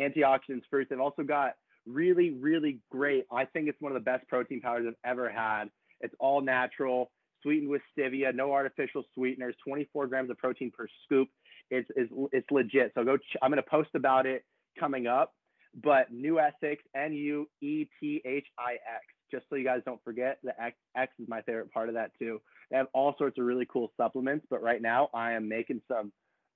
antioxidants, 0.00 0.62
fruits. 0.70 0.90
They've 0.90 1.00
also 1.00 1.22
got 1.22 1.54
really, 1.86 2.30
really 2.30 2.78
great. 2.90 3.26
I 3.32 3.44
think 3.44 3.68
it's 3.68 3.80
one 3.80 3.92
of 3.92 3.94
the 3.94 4.04
best 4.04 4.28
protein 4.28 4.60
powders 4.60 4.86
I've 4.88 5.10
ever 5.10 5.30
had. 5.30 5.64
It's 6.00 6.14
all 6.18 6.40
natural, 6.42 7.10
sweetened 7.42 7.70
with 7.70 7.82
stevia, 7.96 8.34
no 8.34 8.52
artificial 8.52 9.04
sweeteners, 9.14 9.54
24 9.66 10.06
grams 10.06 10.30
of 10.30 10.38
protein 10.38 10.70
per 10.70 10.86
scoop. 11.04 11.28
It's, 11.70 11.88
it's, 11.96 12.12
it's 12.32 12.50
legit. 12.50 12.92
So 12.94 13.04
go, 13.04 13.16
ch- 13.16 13.36
I'm 13.42 13.50
going 13.50 13.62
to 13.62 13.68
post 13.68 13.90
about 13.94 14.26
it 14.26 14.44
coming 14.78 15.06
up. 15.06 15.34
But 15.82 16.12
Nuethix, 16.12 16.78
N 16.94 17.12
U 17.12 17.48
E 17.60 17.86
T 18.00 18.22
H 18.24 18.46
I 18.58 18.72
X, 18.74 19.04
just 19.30 19.44
so 19.50 19.56
you 19.56 19.64
guys 19.64 19.82
don't 19.84 20.02
forget, 20.04 20.38
the 20.42 20.58
X, 20.60 20.76
X 20.96 21.12
is 21.18 21.28
my 21.28 21.42
favorite 21.42 21.70
part 21.70 21.88
of 21.88 21.96
that 21.96 22.12
too. 22.18 22.40
They 22.70 22.78
have 22.78 22.86
all 22.94 23.14
sorts 23.18 23.38
of 23.38 23.44
really 23.44 23.66
cool 23.70 23.92
supplements, 23.96 24.46
but 24.48 24.62
right 24.62 24.80
now 24.80 25.10
I 25.12 25.32
am 25.32 25.48
making 25.48 25.82
some 25.86 26.12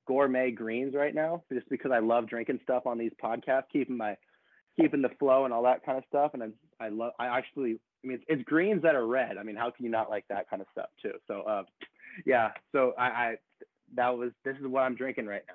gourmet 0.07 0.51
greens 0.51 0.95
right 0.95 1.15
now 1.15 1.43
just 1.53 1.69
because 1.69 1.93
I 1.93 1.99
love 1.99 2.29
drinking 2.29 2.61
stuff 2.63 2.87
on 2.87 2.99
these 2.99 3.13
podcasts, 3.23 3.65
keeping 3.73 3.97
my 3.97 4.17
keeping 4.79 5.03
the 5.03 5.11
flow 5.19 5.45
and 5.45 5.55
all 5.55 5.63
that 5.65 5.85
kind 5.85 5.99
of 5.99 6.05
stuff. 6.09 6.33
And 6.35 6.43
I, 6.43 6.85
I 6.85 6.89
love, 6.89 7.13
I 7.19 7.27
actually, 7.27 7.79
I 8.05 8.07
mean, 8.07 8.17
it's, 8.17 8.25
it's, 8.29 8.43
greens 8.45 8.83
that 8.83 8.95
are 8.95 9.07
red. 9.07 9.37
I 9.39 9.43
mean, 9.43 9.57
how 9.57 9.71
can 9.71 9.85
you 9.85 9.91
not 9.91 10.11
like 10.11 10.25
that 10.29 10.49
kind 10.49 10.63
of 10.63 10.69
stuff 10.73 10.89
too? 11.03 11.13
So, 11.27 11.43
uh, 11.43 11.63
yeah. 12.27 12.51
So 12.73 12.95
I, 12.99 13.05
I, 13.05 13.35
that 13.95 14.17
was, 14.17 14.31
this 14.45 14.57
is 14.57 14.67
what 14.67 14.83
I'm 14.83 14.95
drinking 14.95 15.27
right 15.27 15.43
now. 15.49 15.55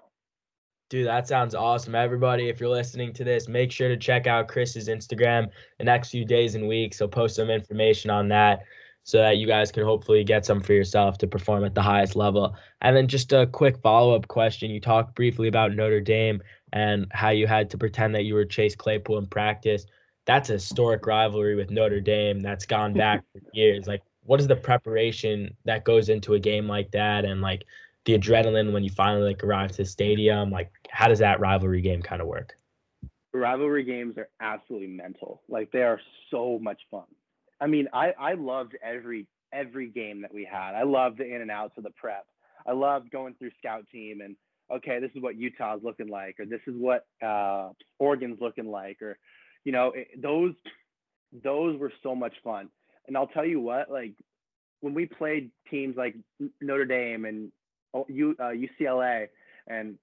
Dude, 0.90 1.08
that 1.08 1.28
sounds 1.28 1.56
awesome. 1.56 1.96
Everybody, 1.96 2.48
if 2.48 2.60
you're 2.60 2.70
listening 2.70 3.12
to 3.14 3.24
this, 3.24 3.48
make 3.48 3.72
sure 3.72 3.90
to 3.90 3.98
check 3.98 4.28
out 4.28 4.48
Chris's 4.48 4.88
Instagram 4.88 5.48
the 5.80 5.84
next 5.84 6.10
few 6.10 6.26
days 6.26 6.54
and 6.54 6.68
weeks. 6.68 7.00
He'll 7.00 7.08
post 7.08 7.36
some 7.36 7.50
information 7.50 8.12
on 8.12 8.28
that 8.30 8.62
so 9.06 9.20
that 9.20 9.38
you 9.38 9.46
guys 9.46 9.72
can 9.72 9.84
hopefully 9.84 10.24
get 10.24 10.46
some 10.46 10.60
for 10.60 10.74
yourself 10.74 11.18
to 11.20 11.28
perform 11.28 11.64
at 11.64 11.76
the 11.76 11.82
highest 11.82 12.16
level. 12.16 12.56
And 12.82 12.96
then 12.96 13.08
just 13.08 13.34
a 13.34 13.46
quick 13.48 13.78
follow 13.82 14.16
up 14.16 14.28
question. 14.28 14.72
You 14.72 14.82
talked 14.82 15.16
briefly 15.16 15.48
about 15.48 15.76
Notre 15.76 16.02
Dame 16.02 16.42
and 16.76 17.08
how 17.12 17.30
you 17.30 17.48
had 17.48 17.70
to 17.72 17.78
pretend 17.78 18.14
that 18.14 18.26
you 18.26 18.36
were 18.36 18.46
Chase 18.46 18.76
Claypool 18.76 19.18
in 19.18 19.26
practice. 19.26 19.86
That's 20.26 20.50
a 20.50 20.54
historic 20.54 21.08
rivalry 21.08 21.56
with 21.56 21.72
Notre 21.72 22.02
Dame 22.02 22.42
that's 22.42 22.66
gone 22.66 22.94
back 23.06 23.24
for 23.32 23.42
years. 23.54 23.88
Like, 23.88 24.04
what 24.24 24.40
is 24.40 24.48
the 24.48 24.56
preparation 24.56 25.56
that 25.64 25.86
goes 25.86 26.10
into 26.10 26.34
a 26.34 26.40
game 26.40 26.68
like 26.68 26.92
that, 26.92 27.26
and 27.26 27.42
like 27.42 27.66
the 28.04 28.18
adrenaline 28.18 28.74
when 28.74 28.84
you 28.84 28.90
finally 28.90 29.26
like 29.26 29.44
arrive 29.44 29.72
to 29.72 29.78
the 29.78 29.86
stadium? 29.86 30.52
Like, 30.52 30.70
how 30.90 31.08
does 31.08 31.20
that 31.20 31.40
rivalry 31.40 31.82
game 31.82 32.02
kind 32.02 32.22
of 32.22 32.28
work? 32.28 32.56
Rivalry 33.34 33.84
games 33.84 34.18
are 34.18 34.30
absolutely 34.42 34.88
mental. 34.88 35.42
Like, 35.48 35.72
they 35.72 35.84
are 35.84 36.00
so 36.30 36.60
much 36.60 36.82
fun. 36.92 37.06
I 37.62 37.68
mean, 37.68 37.88
I 37.94 38.12
I 38.20 38.34
loved 38.34 38.76
every 38.84 39.28
every 39.54 39.88
game 39.90 40.22
that 40.24 40.34
we 40.34 40.44
had. 40.44 40.76
I 40.76 40.84
loved 40.84 41.20
the 41.20 41.24
in 41.26 41.42
and 41.42 41.52
outs 41.52 41.78
of 41.78 41.84
the 41.84 41.92
prep. 41.92 42.26
I 42.68 42.74
loved 42.74 43.12
going 43.12 43.36
through 43.36 43.52
scout 43.60 43.86
team 43.92 44.20
and 44.22 44.36
okay, 44.72 45.00
this 45.00 45.12
is 45.16 45.22
what 45.22 45.36
Utah's 45.36 45.82
looking 45.84 46.08
like, 46.08 46.40
or 46.40 46.46
this 46.46 46.62
is 46.68 46.76
what 46.78 47.06
uh, 47.24 47.70
Oregon's 48.00 48.40
looking 48.42 48.70
like, 48.70 49.02
or 49.02 49.18
you 49.64 49.72
know, 49.72 49.92
it, 49.96 50.22
those 50.22 50.54
those 51.44 51.78
were 51.80 51.92
so 52.04 52.16
much 52.16 52.34
fun. 52.44 52.70
And 53.08 53.18
I'll 53.18 53.28
tell 53.28 53.46
you 53.46 53.60
what, 53.60 53.92
like 53.92 54.14
when 54.82 54.94
we 54.94 55.06
played 55.06 55.52
teams 55.70 55.96
like 55.98 56.16
Notre 56.62 56.86
Dame 56.86 57.26
and 57.26 57.52
U, 58.08 58.36
uh, 58.40 58.52
UCLA, 58.52 59.28
and 59.68 59.98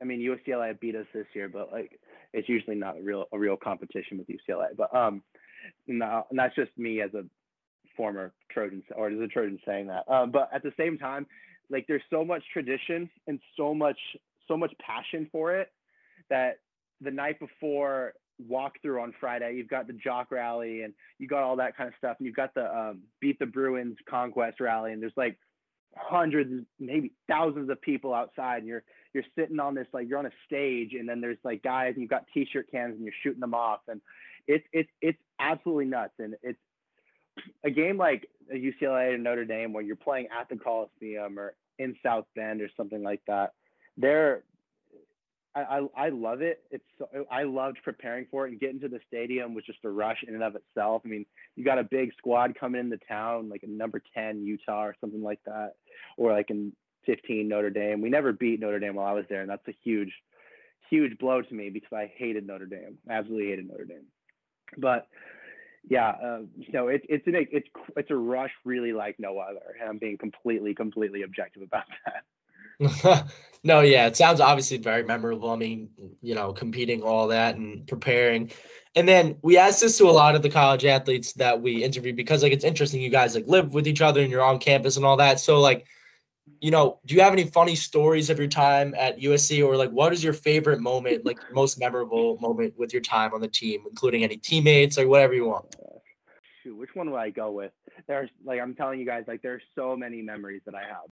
I 0.00 0.04
mean 0.04 0.20
UCLA 0.20 0.78
beat 0.78 0.96
us 0.96 1.06
this 1.12 1.26
year, 1.34 1.48
but 1.48 1.72
like 1.72 1.98
it's 2.32 2.48
usually 2.48 2.76
not 2.76 2.98
a 2.98 3.02
real 3.02 3.26
a 3.32 3.38
real 3.38 3.56
competition 3.56 4.18
with 4.18 4.28
UCLA. 4.28 4.68
But 4.76 4.94
um, 4.94 5.22
no, 5.86 6.26
and 6.30 6.38
that's 6.38 6.54
just 6.54 6.70
me 6.76 7.00
as 7.00 7.12
a 7.14 7.24
former 7.96 8.32
Trojan 8.50 8.82
or 8.94 9.08
as 9.10 9.18
a 9.18 9.26
Trojan 9.26 9.58
saying 9.66 9.88
that. 9.88 10.08
Um, 10.08 10.30
but 10.30 10.48
at 10.52 10.62
the 10.62 10.72
same 10.78 10.98
time, 10.98 11.26
like 11.70 11.86
there's 11.86 12.02
so 12.10 12.24
much 12.24 12.42
tradition 12.52 13.10
and 13.26 13.38
so 13.56 13.74
much 13.74 13.98
so 14.46 14.56
much 14.56 14.72
passion 14.80 15.28
for 15.30 15.54
it 15.54 15.68
that 16.30 16.56
the 17.00 17.10
night 17.10 17.38
before 17.38 18.14
walkthrough 18.50 19.02
on 19.02 19.12
Friday, 19.20 19.54
you've 19.56 19.68
got 19.68 19.86
the 19.86 19.92
jock 19.92 20.30
rally 20.30 20.82
and 20.82 20.94
you 21.18 21.26
got 21.28 21.42
all 21.42 21.56
that 21.56 21.76
kind 21.76 21.88
of 21.88 21.94
stuff, 21.98 22.16
and 22.18 22.26
you've 22.26 22.36
got 22.36 22.54
the 22.54 22.64
um, 22.76 23.00
beat 23.20 23.38
the 23.38 23.46
Bruins 23.46 23.96
conquest 24.08 24.60
rally, 24.60 24.92
and 24.92 25.02
there's 25.02 25.12
like 25.16 25.38
hundreds, 25.96 26.64
maybe 26.78 27.12
thousands 27.28 27.70
of 27.70 27.80
people 27.80 28.14
outside, 28.14 28.58
and 28.58 28.66
you're 28.66 28.84
you're 29.12 29.24
sitting 29.36 29.58
on 29.58 29.74
this 29.74 29.86
like 29.92 30.08
you're 30.08 30.18
on 30.18 30.26
a 30.26 30.32
stage, 30.46 30.92
and 30.92 31.08
then 31.08 31.20
there's 31.20 31.38
like 31.44 31.62
guys, 31.62 31.92
and 31.94 32.02
you've 32.02 32.10
got 32.10 32.26
t-shirt 32.32 32.70
cans, 32.70 32.94
and 32.94 33.04
you're 33.04 33.14
shooting 33.22 33.40
them 33.40 33.54
off, 33.54 33.80
and 33.88 34.00
it's 34.46 34.64
it's 34.72 34.90
it's 35.02 35.18
absolutely 35.40 35.86
nuts, 35.86 36.14
and 36.18 36.34
it's 36.42 36.58
a 37.64 37.70
game 37.70 37.96
like 37.96 38.28
UCLA 38.52 39.14
or 39.14 39.18
Notre 39.18 39.44
Dame 39.44 39.72
where 39.72 39.82
you're 39.82 39.96
playing 39.96 40.28
at 40.38 40.48
the 40.48 40.56
Coliseum 40.56 41.38
or 41.38 41.54
in 41.78 41.96
South 42.02 42.26
Bend 42.34 42.60
or 42.60 42.68
something 42.76 43.02
like 43.02 43.20
that, 43.26 43.52
there, 43.96 44.42
I, 45.54 45.60
I, 45.60 46.06
I 46.06 46.08
love 46.10 46.40
it. 46.40 46.62
It's 46.70 46.84
so, 46.98 47.06
I 47.30 47.44
loved 47.44 47.78
preparing 47.82 48.26
for 48.30 48.46
it 48.46 48.52
and 48.52 48.60
getting 48.60 48.80
to 48.80 48.88
the 48.88 49.00
stadium 49.06 49.54
was 49.54 49.64
just 49.64 49.84
a 49.84 49.90
rush 49.90 50.24
in 50.26 50.34
and 50.34 50.42
of 50.42 50.56
itself. 50.56 51.02
I 51.04 51.08
mean, 51.08 51.26
you 51.56 51.64
got 51.64 51.78
a 51.78 51.84
big 51.84 52.12
squad 52.16 52.58
coming 52.58 52.80
into 52.80 52.98
town, 53.08 53.48
like 53.48 53.62
a 53.62 53.68
number 53.68 54.00
10 54.14 54.42
Utah 54.42 54.84
or 54.84 54.96
something 55.00 55.22
like 55.22 55.40
that, 55.46 55.74
or 56.16 56.32
like 56.32 56.50
in 56.50 56.72
15 57.06 57.48
Notre 57.48 57.70
Dame. 57.70 58.00
We 58.00 58.10
never 58.10 58.32
beat 58.32 58.60
Notre 58.60 58.78
Dame 58.78 58.94
while 58.94 59.06
I 59.06 59.12
was 59.12 59.24
there, 59.28 59.40
and 59.40 59.50
that's 59.50 59.66
a 59.68 59.76
huge, 59.82 60.12
huge 60.90 61.18
blow 61.18 61.42
to 61.42 61.54
me 61.54 61.70
because 61.70 61.92
I 61.92 62.12
hated 62.16 62.46
Notre 62.46 62.66
Dame, 62.66 62.98
absolutely 63.10 63.48
hated 63.48 63.68
Notre 63.68 63.84
Dame. 63.84 64.04
But 64.76 65.06
yeah, 65.88 66.08
uh, 66.08 66.40
so 66.72 66.88
it, 66.88 67.02
it's 67.08 67.26
an 67.26 67.34
it's 67.50 67.68
it's 67.96 68.10
a 68.10 68.16
rush 68.16 68.52
really 68.64 68.92
like 68.92 69.16
no 69.18 69.38
other, 69.38 69.76
and 69.80 69.88
I'm 69.88 69.98
being 69.98 70.18
completely 70.18 70.74
completely 70.74 71.22
objective 71.22 71.62
about 71.62 71.84
that. 72.06 72.24
no, 73.64 73.80
yeah, 73.80 74.06
it 74.06 74.16
sounds 74.16 74.40
obviously 74.40 74.76
very 74.78 75.02
memorable. 75.02 75.50
I 75.50 75.56
mean, 75.56 75.88
you 76.20 76.34
know, 76.34 76.52
competing 76.52 77.02
all 77.02 77.28
that 77.28 77.56
and 77.56 77.86
preparing. 77.86 78.50
And 78.94 79.08
then 79.08 79.36
we 79.42 79.58
asked 79.58 79.80
this 79.80 79.98
to 79.98 80.04
a 80.04 80.12
lot 80.12 80.34
of 80.34 80.42
the 80.42 80.50
college 80.50 80.84
athletes 80.84 81.32
that 81.34 81.60
we 81.60 81.82
interviewed 81.82 82.16
because 82.16 82.42
like 82.42 82.52
it's 82.52 82.64
interesting 82.64 83.00
you 83.00 83.10
guys 83.10 83.34
like 83.34 83.46
live 83.46 83.74
with 83.74 83.86
each 83.86 84.00
other 84.00 84.20
and 84.20 84.30
you're 84.30 84.42
on 84.42 84.58
campus 84.58 84.96
and 84.96 85.04
all 85.04 85.16
that. 85.16 85.40
So 85.40 85.60
like 85.60 85.86
you 86.60 86.70
know, 86.70 86.98
do 87.06 87.14
you 87.14 87.20
have 87.20 87.32
any 87.32 87.44
funny 87.44 87.74
stories 87.74 88.30
of 88.30 88.38
your 88.38 88.48
time 88.48 88.94
at 88.96 89.20
USC 89.20 89.64
or 89.64 89.76
like 89.76 89.90
what 89.90 90.12
is 90.12 90.22
your 90.22 90.32
favorite 90.32 90.80
moment, 90.80 91.24
like 91.24 91.38
most 91.52 91.78
memorable 91.78 92.38
moment 92.40 92.74
with 92.76 92.92
your 92.92 93.02
time 93.02 93.34
on 93.34 93.40
the 93.40 93.48
team, 93.48 93.84
including 93.88 94.24
any 94.24 94.36
teammates 94.36 94.98
or 94.98 95.06
whatever 95.08 95.34
you 95.34 95.46
want? 95.46 95.76
Uh, 95.82 95.98
shoot, 96.62 96.76
which 96.76 96.90
one 96.94 97.10
would 97.10 97.18
I 97.18 97.30
go 97.30 97.50
with? 97.52 97.72
There's 98.06 98.30
like 98.44 98.60
I'm 98.60 98.74
telling 98.74 99.00
you 99.00 99.06
guys, 99.06 99.24
like 99.26 99.42
there's 99.42 99.62
so 99.74 99.96
many 99.96 100.22
memories 100.22 100.62
that 100.66 100.74
I 100.74 100.82
have. 100.82 101.10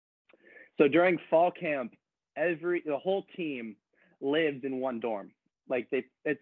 So 0.78 0.88
during 0.88 1.18
fall 1.30 1.50
camp, 1.50 1.94
every 2.36 2.82
the 2.84 2.98
whole 2.98 3.24
team 3.36 3.76
lived 4.20 4.64
in 4.64 4.80
one 4.80 5.00
dorm. 5.00 5.30
Like 5.68 5.88
they 5.90 6.04
it's 6.24 6.40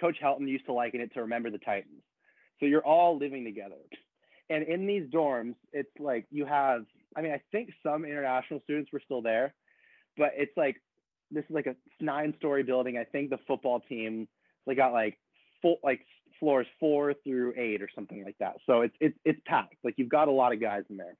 Coach 0.00 0.16
Helton 0.22 0.48
used 0.48 0.66
to 0.66 0.72
liken 0.72 1.00
it 1.00 1.12
to 1.14 1.22
remember 1.22 1.50
the 1.50 1.58
Titans. 1.58 2.02
So 2.60 2.66
you're 2.66 2.84
all 2.84 3.18
living 3.18 3.44
together. 3.44 3.76
And 4.48 4.62
in 4.64 4.86
these 4.86 5.08
dorms, 5.10 5.54
it's 5.72 5.90
like 5.98 6.26
you 6.30 6.46
have 6.46 6.84
I 7.14 7.22
mean, 7.22 7.32
I 7.32 7.40
think 7.52 7.70
some 7.82 8.04
international 8.04 8.60
students 8.64 8.92
were 8.92 9.00
still 9.04 9.22
there, 9.22 9.54
but 10.16 10.32
it's 10.36 10.56
like 10.56 10.76
this 11.30 11.44
is 11.44 11.50
like 11.50 11.66
a 11.66 11.76
nine 12.00 12.34
story 12.38 12.62
building. 12.62 12.98
I 12.98 13.04
think 13.04 13.30
the 13.30 13.38
football 13.46 13.80
team 13.80 14.28
they 14.66 14.74
got 14.74 14.92
like 14.92 15.18
full 15.62 15.76
like 15.82 16.00
floors 16.38 16.66
four 16.78 17.14
through 17.24 17.54
eight 17.56 17.82
or 17.82 17.88
something 17.94 18.24
like 18.24 18.36
that. 18.40 18.56
So 18.66 18.82
it's 18.82 18.94
it's 19.00 19.18
it's 19.24 19.40
packed. 19.46 19.76
Like 19.82 19.94
you've 19.96 20.08
got 20.08 20.28
a 20.28 20.32
lot 20.32 20.52
of 20.52 20.60
guys 20.60 20.82
in 20.90 20.96
there. 20.96 21.16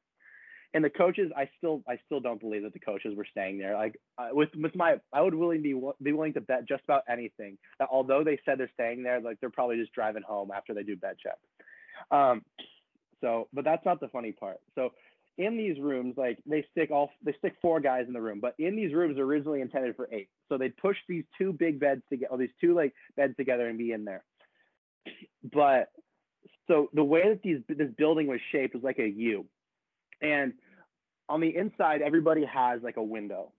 And 0.75 0.85
the 0.85 0.91
coaches, 0.91 1.33
I 1.35 1.49
still 1.57 1.83
I 1.89 1.99
still 2.05 2.21
don't 2.21 2.41
believe 2.41 2.63
that 2.65 2.75
the 2.75 2.81
coaches 2.81 3.17
were 3.17 3.27
staying 3.31 3.59
there. 3.59 3.75
Like 3.75 3.99
uh, 4.19 4.29
with 4.33 4.51
with 4.57 4.75
my, 4.75 4.97
I 5.13 5.23
would 5.23 5.35
willing 5.35 5.63
be 5.63 5.81
be 6.03 6.13
willing 6.13 6.35
to 6.35 6.41
bet 6.41 6.69
just 6.69 6.85
about 6.85 7.03
anything 7.09 7.57
that 7.79 7.89
although 7.91 8.23
they 8.23 8.39
said 8.45 8.59
they're 8.59 8.71
staying 8.75 9.03
there, 9.03 9.21
like 9.21 9.41
they're 9.41 9.49
probably 9.49 9.77
just 9.77 9.93
driving 9.95 10.23
home 10.23 10.51
after 10.55 10.75
they 10.75 10.83
do 10.83 10.97
bed 10.97 11.17
check. 11.23 11.39
Um, 12.11 12.43
so, 13.23 13.49
but 13.55 13.65
that's 13.65 13.85
not 13.87 14.01
the 14.01 14.09
funny 14.09 14.33
part. 14.33 14.59
So 14.75 14.93
in 15.39 15.57
these 15.57 15.79
rooms, 15.79 16.15
like 16.17 16.39
they 16.47 16.65
stick 16.73 16.91
all 16.91 17.11
they 17.23 17.35
stick 17.39 17.55
four 17.61 17.81
guys 17.81 18.05
in 18.07 18.13
the 18.13 18.21
room, 18.21 18.41
but 18.41 18.55
in 18.59 18.75
these 18.75 18.95
rooms 18.95 19.19
originally 19.19 19.61
intended 19.61 19.95
for 19.97 20.09
eight. 20.11 20.29
So 20.49 20.57
they 20.57 20.71
push 20.71 20.97
these 21.09 21.25
two 21.37 21.53
big 21.53 21.79
beds 21.79 22.03
together, 22.09 22.33
or 22.33 22.39
these 22.39 22.51
two 22.61 22.75
like 22.75 22.95
beds 23.17 23.37
together 23.37 23.69
and 23.69 23.77
be 23.77 23.93
in 23.93 24.05
there. 24.05 24.25
But 25.53 25.91
so 26.69 26.89
the 26.95 27.05
way 27.05 27.29
that 27.29 27.43
these 27.43 27.61
this 27.69 27.91
building 27.99 28.27
was 28.27 28.41
shaped 28.51 28.75
was 28.75 28.83
like 28.83 28.99
a 28.99 29.09
U, 29.09 29.45
and 30.23 30.55
on 31.29 31.41
the 31.41 31.55
inside 31.55 32.01
everybody 32.03 32.45
has 32.45 32.83
like 32.83 32.97
a 32.97 33.03
window, 33.03 33.53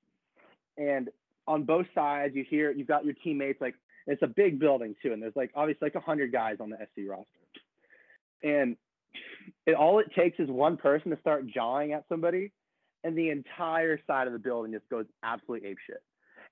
and 0.78 1.10
on 1.48 1.64
both 1.64 1.86
sides 1.94 2.36
you 2.36 2.44
hear 2.50 2.72
you've 2.72 2.88
got 2.88 3.06
your 3.06 3.14
teammates 3.24 3.62
like 3.62 3.76
it's 4.08 4.24
a 4.24 4.28
big 4.28 4.60
building 4.60 4.96
too, 5.04 5.14
and 5.14 5.22
there's 5.22 5.36
like 5.36 5.52
obviously 5.54 5.92
like 5.94 6.04
hundred 6.04 6.32
guys 6.32 6.58
on 6.60 6.72
the 6.72 6.78
SC 6.78 7.08
roster, 7.08 7.28
and 8.42 8.76
it, 9.66 9.76
all 9.76 10.00
it 10.00 10.08
takes 10.16 10.40
is 10.40 10.50
one 10.50 10.78
person 10.78 11.12
to 11.12 11.20
start 11.20 11.48
jawing 11.48 11.94
at 11.94 12.06
somebody, 12.10 12.52
and 13.04 13.18
the 13.18 13.30
entire 13.30 14.00
side 14.08 14.28
of 14.28 14.34
the 14.34 14.40
building 14.40 14.72
just 14.72 14.90
goes 14.90 15.06
absolutely 15.24 15.70
apeshit. 15.70 16.02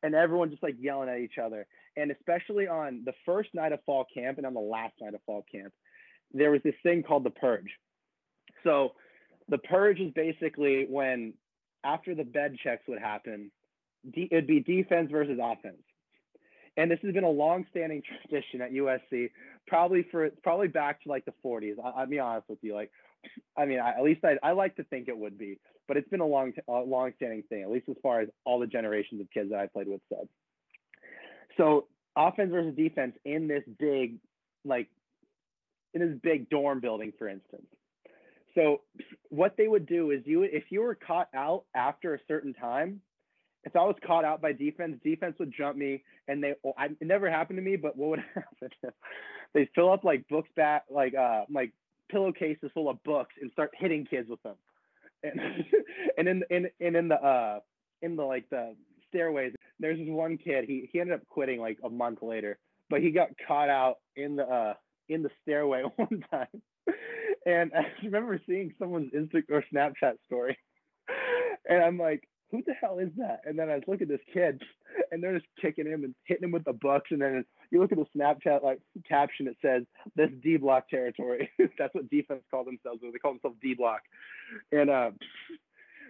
And 0.04 0.14
everyone 0.14 0.52
just 0.52 0.62
like 0.62 0.76
yelling 0.80 1.10
at 1.10 1.20
each 1.20 1.38
other. 1.42 1.66
And 1.98 2.12
especially 2.12 2.68
on 2.68 3.04
the 3.06 3.14
first 3.26 3.50
night 3.54 3.72
of 3.72 3.80
fall 3.86 4.06
camp 4.14 4.38
and 4.38 4.46
on 4.46 4.54
the 4.54 4.60
last 4.60 4.94
night 5.02 5.14
of 5.14 5.22
fall 5.26 5.46
camp, 5.52 5.74
there 6.34 6.52
was 6.52 6.62
this 6.64 6.76
thing 6.84 7.02
called 7.02 7.24
the 7.24 7.30
purge. 7.30 7.72
So 8.64 8.92
the 9.48 9.58
purge 9.58 10.00
is 10.00 10.12
basically 10.14 10.86
when 10.90 11.34
after 11.84 12.14
the 12.14 12.24
bed 12.24 12.58
checks 12.62 12.84
would 12.88 13.00
happen, 13.00 13.52
it'd 14.14 14.48
be 14.48 14.60
defense 14.60 15.10
versus 15.12 15.40
offense. 15.42 15.82
And 16.78 16.92
this 16.92 17.00
has 17.04 17.14
been 17.14 17.24
a 17.24 17.30
long-standing 17.30 18.04
tradition 18.30 18.62
at 18.62 18.72
USC 18.72 19.32
probably 19.68 20.06
for 20.12 20.30
probably 20.44 20.68
back 20.68 21.02
to 21.04 21.10
like 21.10 21.26
the 21.26 21.34
40s. 21.44 21.76
I, 21.84 22.02
will 22.02 22.08
be 22.08 22.20
honest 22.20 22.50
with 22.50 22.60
you, 22.62 22.76
like, 22.76 22.92
I 23.58 23.66
mean, 23.66 23.80
I, 23.80 23.92
at 23.92 24.04
least 24.04 24.24
I, 24.24 24.38
I 24.44 24.52
like 24.52 24.76
to 24.76 24.84
think 24.84 25.08
it 25.08 25.18
would 25.18 25.38
be, 25.38 25.60
but 25.88 25.98
it's 25.98 26.10
been 26.10 26.20
a 26.20 26.26
long, 26.26 26.54
a 26.68 26.74
long-standing 26.74 27.44
thing, 27.50 27.64
at 27.64 27.72
least 27.72 27.90
as 27.90 27.96
far 28.04 28.22
as 28.22 28.30
all 28.44 28.60
the 28.60 28.68
generations 28.68 29.22
of 29.22 29.30
kids 29.32 29.50
that 29.52 29.60
I 29.60 29.68
played 29.68 29.88
with 29.88 30.02
said. 30.10 30.28
So 31.58 31.88
offense 32.16 32.52
versus 32.52 32.76
defense 32.76 33.16
in 33.24 33.48
this 33.48 33.64
big, 33.80 34.18
like, 34.64 34.90
in 35.94 36.02
this 36.02 36.20
big 36.22 36.50
dorm 36.50 36.82
building, 36.82 37.14
for 37.18 37.28
instance. 37.28 37.66
So 38.54 38.82
what 39.30 39.56
they 39.58 39.68
would 39.68 39.86
do 39.86 40.12
is 40.12 40.22
you, 40.26 40.44
if 40.44 40.64
you 40.70 40.82
were 40.82 40.96
caught 40.96 41.30
out 41.36 41.64
after 41.76 42.14
a 42.14 42.20
certain 42.28 42.54
time, 42.54 43.02
if 43.66 43.76
I 43.76 43.84
was 43.84 43.96
caught 44.06 44.24
out 44.24 44.42
by 44.42 44.54
defense, 44.54 44.98
defense 45.04 45.36
would 45.40 45.54
jump 45.56 45.76
me, 45.76 46.04
and 46.28 46.44
they. 46.44 46.54
Well, 46.64 46.76
I, 46.78 46.86
it 46.86 47.02
never 47.02 47.30
happened 47.30 47.58
to 47.58 47.64
me, 47.64 47.76
but 47.76 47.98
what 47.98 48.10
would 48.10 48.20
happen? 48.36 48.70
they 49.54 49.70
fill 49.74 49.92
up 49.92 50.04
like 50.04 50.28
books 50.28 50.50
back, 50.56 50.84
like 50.90 51.16
uh, 51.16 51.46
like 51.50 51.74
pillowcases 52.10 52.70
full 52.74 52.90
of 52.90 53.04
books, 53.04 53.34
and 53.42 53.52
start 53.52 53.72
hitting 53.78 54.06
kids 54.06 54.30
with 54.30 54.42
them. 54.44 54.56
And 55.24 55.40
and 56.18 56.28
in 56.28 56.44
in 56.50 56.68
and 56.80 56.96
in 56.96 57.08
the 57.08 57.16
uh 57.16 57.60
in 58.04 58.16
the 58.16 58.24
like 58.24 58.48
the 58.50 58.76
stairways, 59.10 59.54
there's 59.80 59.98
this 59.98 60.08
one 60.08 60.38
kid. 60.38 60.66
He 60.68 60.88
he 60.92 61.00
ended 61.00 61.16
up 61.16 61.28
quitting 61.28 61.60
like 61.60 61.80
a 61.84 61.90
month 61.90 62.20
later, 62.22 62.60
but 62.90 63.02
he 63.02 63.10
got 63.12 63.30
caught 63.48 63.70
out 63.70 63.96
in 64.16 64.36
the 64.36 64.44
uh 64.44 64.74
in 65.10 65.24
the 65.24 65.32
stairway 65.42 65.84
one 65.96 66.24
time. 66.30 66.62
And 67.48 67.72
I 67.76 67.86
remember 68.04 68.40
seeing 68.48 68.74
someone's 68.78 69.12
Instagram 69.14 69.44
or 69.50 69.64
Snapchat 69.74 70.16
story, 70.26 70.58
and 71.68 71.84
I'm 71.84 71.98
like, 71.98 72.28
who 72.52 72.62
the 72.66 72.74
hell 72.74 73.00
is 73.00 73.10
that? 73.18 73.42
And 73.46 73.58
then 73.58 73.70
I 73.70 73.82
look 73.88 74.02
at 74.02 74.08
this 74.08 74.20
kid, 74.34 74.62
and 75.12 75.22
they're 75.22 75.38
just 75.38 75.50
kicking 75.62 75.88
him 75.88 76.04
and 76.04 76.16
hitting 76.26 76.44
him 76.44 76.52
with 76.52 76.64
the 76.64 76.74
books. 76.74 77.10
And 77.12 77.22
then 77.22 77.44
you 77.72 77.82
look 77.82 77.92
at 77.92 77.98
the 77.98 78.06
Snapchat 78.18 78.64
like 78.64 78.80
caption, 79.08 79.48
it 79.48 79.58
says 79.62 79.84
this 80.16 80.30
D 80.44 80.58
block 80.58 80.90
territory. 80.90 81.50
That's 81.78 81.94
what 81.94 82.10
defense 82.10 82.44
call 82.52 82.64
themselves. 82.64 83.02
They 83.02 83.20
call 83.20 83.34
themselves 83.34 83.58
D 83.62 83.74
block. 83.74 84.02
And 84.72 84.90
uh, 84.90 85.12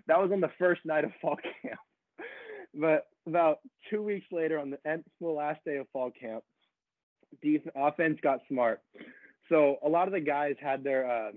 that 0.07 0.19
was 0.19 0.31
on 0.31 0.41
the 0.41 0.51
first 0.59 0.81
night 0.85 1.05
of 1.05 1.11
fall 1.21 1.37
camp. 1.61 1.79
But 2.73 3.07
about 3.25 3.59
two 3.89 4.03
weeks 4.03 4.27
later, 4.31 4.59
on 4.59 4.69
the 4.69 4.89
end, 4.89 5.05
the 5.21 5.27
last 5.27 5.63
day 5.65 5.77
of 5.77 5.87
fall 5.93 6.11
camp, 6.11 6.43
defense 7.41 7.73
offense 7.75 8.19
got 8.21 8.39
smart. 8.49 8.81
So 9.47 9.77
a 9.85 9.89
lot 9.89 10.07
of 10.07 10.13
the 10.13 10.19
guys 10.19 10.55
had 10.61 10.83
their 10.83 11.09
uh, 11.09 11.31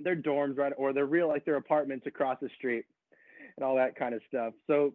their 0.00 0.16
dorms 0.16 0.56
right 0.56 0.72
or 0.76 0.92
their 0.92 1.06
real 1.06 1.28
like 1.28 1.44
their 1.44 1.56
apartments 1.56 2.06
across 2.06 2.38
the 2.40 2.48
street 2.56 2.84
and 3.56 3.64
all 3.64 3.76
that 3.76 3.96
kind 3.96 4.14
of 4.14 4.22
stuff. 4.28 4.54
So 4.66 4.94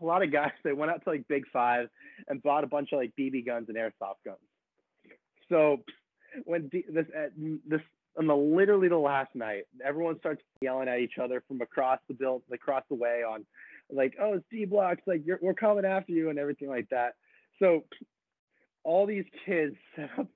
a 0.00 0.04
lot 0.04 0.22
of 0.22 0.32
guys 0.32 0.52
they 0.64 0.72
went 0.72 0.90
out 0.90 1.02
to 1.04 1.10
like 1.10 1.26
Big 1.28 1.44
Five 1.52 1.88
and 2.28 2.42
bought 2.42 2.64
a 2.64 2.68
bunch 2.68 2.92
of 2.92 2.98
like 2.98 3.12
BB 3.18 3.46
guns 3.46 3.68
and 3.68 3.76
airsoft 3.76 4.24
guns. 4.24 4.38
So 5.48 5.78
when 6.44 6.68
D- 6.68 6.84
this 6.88 7.06
uh, 7.16 7.28
this 7.66 7.80
on 8.18 8.26
the 8.26 8.36
literally 8.36 8.88
the 8.88 8.96
last 8.96 9.34
night, 9.34 9.64
everyone 9.84 10.18
starts 10.18 10.42
yelling 10.60 10.88
at 10.88 11.00
each 11.00 11.18
other 11.22 11.42
from 11.46 11.60
across 11.60 11.98
the 12.08 12.14
build, 12.14 12.42
across 12.52 12.82
the 12.88 12.94
way 12.94 13.22
on, 13.22 13.44
like, 13.90 14.14
oh, 14.20 14.34
it's 14.34 14.44
D 14.50 14.64
blocks, 14.64 15.02
like 15.06 15.22
we're 15.40 15.54
coming 15.54 15.84
after 15.84 16.12
you 16.12 16.30
and 16.30 16.38
everything 16.38 16.68
like 16.68 16.88
that. 16.90 17.14
So 17.58 17.84
all 18.84 19.06
these 19.06 19.24
kids 19.44 19.76
set 19.96 20.10
up 20.18 20.28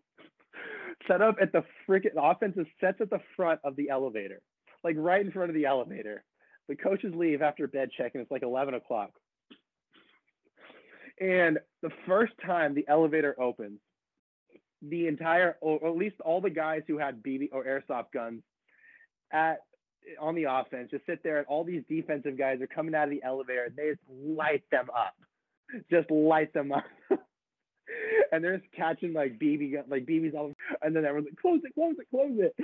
set 1.08 1.22
up 1.22 1.36
at 1.40 1.52
the 1.52 1.64
freaking 1.88 2.16
offensive 2.16 2.66
sets 2.80 3.00
at 3.00 3.08
the 3.08 3.20
front 3.34 3.60
of 3.64 3.74
the 3.76 3.88
elevator, 3.88 4.42
like 4.84 4.96
right 4.98 5.24
in 5.24 5.32
front 5.32 5.48
of 5.48 5.54
the 5.54 5.64
elevator. 5.64 6.22
The 6.68 6.76
coaches 6.76 7.12
leave 7.14 7.42
after 7.42 7.66
bed 7.66 7.90
check, 7.96 8.12
and 8.14 8.22
it's 8.22 8.30
like 8.30 8.42
11 8.42 8.74
o'clock. 8.74 9.10
And 11.20 11.58
the 11.82 11.90
first 12.06 12.32
time 12.44 12.74
the 12.74 12.86
elevator 12.88 13.38
opens, 13.40 13.78
the 14.82 15.06
entire, 15.06 15.56
or 15.60 15.86
at 15.86 15.96
least 15.96 16.16
all 16.24 16.40
the 16.40 16.50
guys 16.50 16.82
who 16.86 16.96
had 16.96 17.22
BB 17.22 17.50
or 17.52 17.64
airsoft 17.64 18.12
guns 18.14 18.42
at 19.32 19.58
on 20.18 20.34
the 20.34 20.44
offense 20.44 20.90
just 20.90 21.04
sit 21.06 21.22
there, 21.22 21.38
and 21.38 21.46
all 21.46 21.62
these 21.62 21.82
defensive 21.88 22.38
guys 22.38 22.60
are 22.60 22.66
coming 22.66 22.94
out 22.94 23.04
of 23.04 23.10
the 23.10 23.22
elevator, 23.22 23.64
and 23.64 23.76
they 23.76 23.90
just 23.90 24.00
light 24.08 24.62
them 24.70 24.86
up, 24.96 25.14
just 25.90 26.10
light 26.10 26.52
them 26.54 26.72
up. 26.72 26.84
and 28.32 28.42
they're 28.42 28.56
just 28.56 28.72
catching 28.72 29.12
like 29.12 29.38
BB 29.38 29.74
like 29.88 30.06
BBs 30.06 30.34
all, 30.34 30.52
and 30.82 30.96
then 30.96 31.04
everyone's 31.04 31.28
like, 31.30 31.40
close 31.40 31.60
it, 31.64 31.74
close 31.74 31.94
it, 31.98 32.06
close 32.10 32.38
it, 32.38 32.54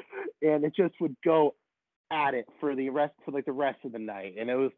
and 0.43 0.65
it 0.65 0.75
just 0.75 0.95
would 1.01 1.17
go 1.25 1.55
at 2.11 2.35
it 2.35 2.47
for 2.61 2.75
the 2.75 2.89
rest 2.89 3.13
for 3.25 3.33
like 3.33 3.45
the 3.45 3.53
rest 3.53 3.79
of 3.85 3.93
the 3.93 3.99
night 3.99 4.35
and 4.39 4.49
it 4.49 4.55
was 4.55 4.71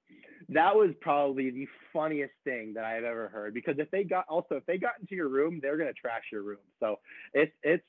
that 0.49 0.75
was 0.75 0.91
probably 1.01 1.51
the 1.51 1.67
funniest 1.93 2.33
thing 2.45 2.73
that 2.75 2.85
i've 2.85 3.05
ever 3.05 3.29
heard 3.29 3.53
because 3.53 3.75
if 3.79 3.91
they 3.91 4.03
got 4.03 4.25
also 4.29 4.55
if 4.57 4.65
they 4.67 4.79
got 4.79 4.93
into 5.01 5.15
your 5.15 5.29
room 5.29 5.59
they're 5.63 5.77
going 5.77 5.93
to 5.93 6.01
trash 6.01 6.23
your 6.33 6.43
room 6.43 6.59
so 6.81 6.97
it's 7.35 7.53
it's 7.63 7.85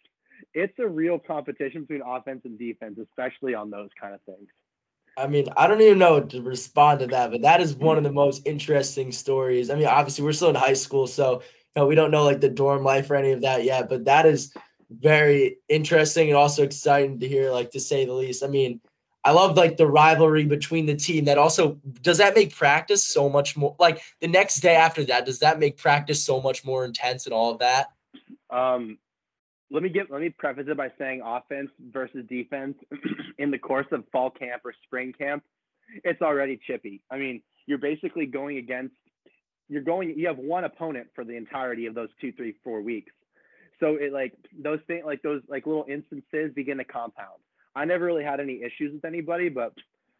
it's 0.53 0.77
a 0.79 0.87
real 0.87 1.17
competition 1.17 1.81
between 1.81 2.01
offense 2.05 2.41
and 2.43 2.59
defense 2.59 2.97
especially 3.01 3.53
on 3.53 3.69
those 3.69 3.89
kind 3.99 4.13
of 4.13 4.21
things 4.23 4.47
I 5.17 5.27
mean, 5.27 5.47
I 5.57 5.67
don't 5.67 5.81
even 5.81 5.97
know 5.97 6.21
to 6.21 6.41
respond 6.41 7.01
to 7.01 7.07
that, 7.07 7.31
but 7.31 7.41
that 7.41 7.59
is 7.59 7.75
one 7.75 7.97
of 7.97 8.05
the 8.05 8.11
most 8.11 8.47
interesting 8.47 9.11
stories. 9.11 9.69
I 9.69 9.75
mean, 9.75 9.87
obviously, 9.87 10.23
we're 10.23 10.31
still 10.31 10.47
in 10.47 10.55
high 10.55 10.73
school, 10.73 11.07
so 11.07 11.41
know, 11.79 11.87
we 11.87 11.95
don't 11.95 12.11
know 12.11 12.23
like 12.23 12.41
the 12.41 12.49
dorm 12.49 12.83
life 12.83 13.09
or 13.09 13.15
any 13.15 13.31
of 13.31 13.41
that 13.41 13.63
yet, 13.63 13.89
but 13.89 14.05
that 14.05 14.25
is 14.25 14.53
very 14.89 15.57
interesting 15.67 16.29
and 16.29 16.37
also 16.37 16.63
exciting 16.63 17.19
to 17.19 17.27
hear, 17.27 17.51
like 17.51 17.71
to 17.71 17.79
say 17.79 18.05
the 18.05 18.13
least. 18.13 18.43
I 18.43 18.47
mean, 18.47 18.81
I 19.23 19.31
love 19.31 19.57
like 19.57 19.77
the 19.77 19.87
rivalry 19.87 20.45
between 20.45 20.85
the 20.85 20.95
team. 20.95 21.25
That 21.25 21.37
also 21.37 21.79
does 22.01 22.17
that 22.19 22.35
make 22.35 22.55
practice 22.55 23.05
so 23.05 23.29
much 23.29 23.57
more 23.57 23.75
like 23.79 24.01
the 24.21 24.27
next 24.27 24.61
day 24.61 24.75
after 24.75 25.03
that, 25.05 25.25
does 25.25 25.39
that 25.39 25.59
make 25.59 25.77
practice 25.77 26.23
so 26.23 26.41
much 26.41 26.63
more 26.63 26.85
intense 26.85 27.25
and 27.25 27.33
all 27.33 27.51
of 27.51 27.59
that? 27.59 27.91
Um 28.49 28.97
let 29.71 29.83
me 29.83 29.89
get 29.89 30.09
let 30.09 30.21
me 30.21 30.29
preface 30.29 30.65
it 30.67 30.77
by 30.77 30.91
saying 30.97 31.21
offense 31.23 31.69
versus 31.91 32.25
defense 32.27 32.75
in 33.37 33.51
the 33.51 33.59
course 33.59 33.87
of 33.91 34.03
fall 34.11 34.31
camp 34.31 34.61
or 34.65 34.73
spring 34.83 35.13
camp, 35.13 35.43
it's 36.03 36.21
already 36.21 36.59
chippy. 36.65 37.01
I 37.11 37.17
mean, 37.17 37.41
you're 37.65 37.77
basically 37.77 38.25
going 38.25 38.57
against 38.57 38.95
you're 39.67 39.83
going 39.83 40.17
you 40.17 40.27
have 40.27 40.37
one 40.37 40.63
opponent 40.63 41.07
for 41.13 41.23
the 41.23 41.35
entirety 41.35 41.85
of 41.85 41.93
those 41.93 42.09
two, 42.19 42.31
three, 42.31 42.55
four 42.63 42.81
weeks. 42.81 43.11
So 43.79 43.95
it 43.95 44.11
like 44.11 44.33
those 44.57 44.79
things 44.87 45.03
like 45.05 45.21
those 45.21 45.41
like 45.47 45.65
little 45.65 45.85
instances 45.87 46.51
begin 46.55 46.77
to 46.77 46.83
compound. 46.83 47.41
I 47.75 47.85
never 47.85 48.05
really 48.05 48.23
had 48.23 48.39
any 48.39 48.61
issues 48.63 48.93
with 48.93 49.05
anybody, 49.05 49.49
but 49.49 49.73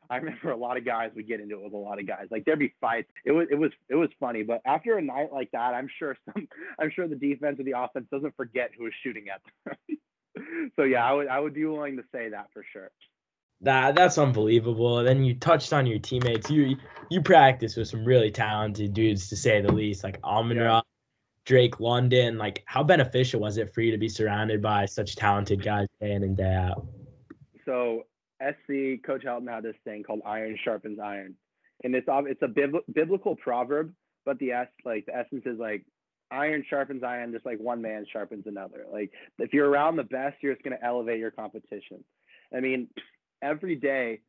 I 0.09 0.17
remember 0.17 0.51
a 0.51 0.57
lot 0.57 0.77
of 0.77 0.85
guys 0.85 1.11
would 1.15 1.27
get 1.27 1.39
into 1.39 1.55
it 1.55 1.63
with 1.63 1.73
a 1.73 1.77
lot 1.77 1.99
of 1.99 2.07
guys. 2.07 2.27
Like 2.31 2.45
there'd 2.45 2.59
be 2.59 2.73
fights. 2.81 3.09
It 3.25 3.31
was 3.31 3.47
it 3.51 3.55
was 3.55 3.71
it 3.89 3.95
was 3.95 4.09
funny. 4.19 4.43
But 4.43 4.61
after 4.65 4.97
a 4.97 5.01
night 5.01 5.31
like 5.31 5.51
that, 5.51 5.73
I'm 5.73 5.89
sure 5.99 6.17
some 6.25 6.47
I'm 6.79 6.91
sure 6.91 7.07
the 7.07 7.15
defense 7.15 7.59
or 7.59 7.63
the 7.63 7.77
offense 7.77 8.07
doesn't 8.11 8.35
forget 8.35 8.71
who 8.77 8.85
was 8.85 8.93
shooting 9.03 9.25
at 9.29 9.41
them. 9.65 10.71
so 10.75 10.83
yeah, 10.83 11.05
I 11.05 11.13
would 11.13 11.27
I 11.27 11.39
would 11.39 11.53
be 11.53 11.65
willing 11.65 11.97
to 11.97 12.03
say 12.11 12.29
that 12.29 12.47
for 12.53 12.63
sure. 12.73 12.89
That 13.61 13.93
that's 13.93 14.17
unbelievable. 14.17 14.99
And 14.99 15.07
then 15.07 15.23
you 15.23 15.35
touched 15.35 15.73
on 15.73 15.85
your 15.85 15.99
teammates. 15.99 16.49
You 16.49 16.75
you 17.11 17.21
practice 17.21 17.75
with 17.75 17.87
some 17.87 18.03
really 18.03 18.31
talented 18.31 18.93
dudes 18.93 19.29
to 19.29 19.35
say 19.35 19.61
the 19.61 19.71
least, 19.71 20.03
like 20.03 20.19
Amon 20.23 20.57
yeah. 20.57 20.81
Drake 21.45 21.79
London. 21.79 22.39
Like 22.39 22.63
how 22.65 22.83
beneficial 22.83 23.41
was 23.41 23.57
it 23.57 23.73
for 23.73 23.81
you 23.81 23.91
to 23.91 23.97
be 23.97 24.09
surrounded 24.09 24.61
by 24.61 24.85
such 24.85 25.15
talented 25.15 25.63
guys 25.63 25.87
day 26.01 26.13
in 26.13 26.23
and 26.23 26.35
day 26.35 26.55
out? 26.55 26.87
So 27.69 28.05
SC 28.41 29.03
Coach 29.05 29.23
Helton 29.23 29.47
had 29.47 29.63
this 29.63 29.75
thing 29.83 30.03
called 30.03 30.21
iron 30.25 30.57
sharpens 30.63 30.99
iron, 30.99 31.35
and 31.83 31.93
it's 31.93 32.07
it's 32.09 32.41
a 32.41 32.47
bib- 32.47 32.83
biblical 32.91 33.35
proverb, 33.35 33.93
but 34.25 34.39
the 34.39 34.53
s 34.53 34.67
like 34.85 35.05
the 35.05 35.15
essence 35.15 35.43
is 35.45 35.59
like 35.59 35.85
iron 36.31 36.65
sharpens 36.67 37.03
iron, 37.03 37.31
just 37.31 37.45
like 37.45 37.59
one 37.59 37.81
man 37.81 38.05
sharpens 38.11 38.45
another. 38.47 38.85
Like 38.91 39.11
if 39.37 39.53
you're 39.53 39.69
around 39.69 39.97
the 39.97 40.03
best, 40.03 40.37
you're 40.41 40.53
just 40.53 40.63
gonna 40.63 40.79
elevate 40.83 41.19
your 41.19 41.31
competition. 41.31 42.03
I 42.55 42.59
mean, 42.59 42.87
every 43.43 43.75
day 43.75 44.21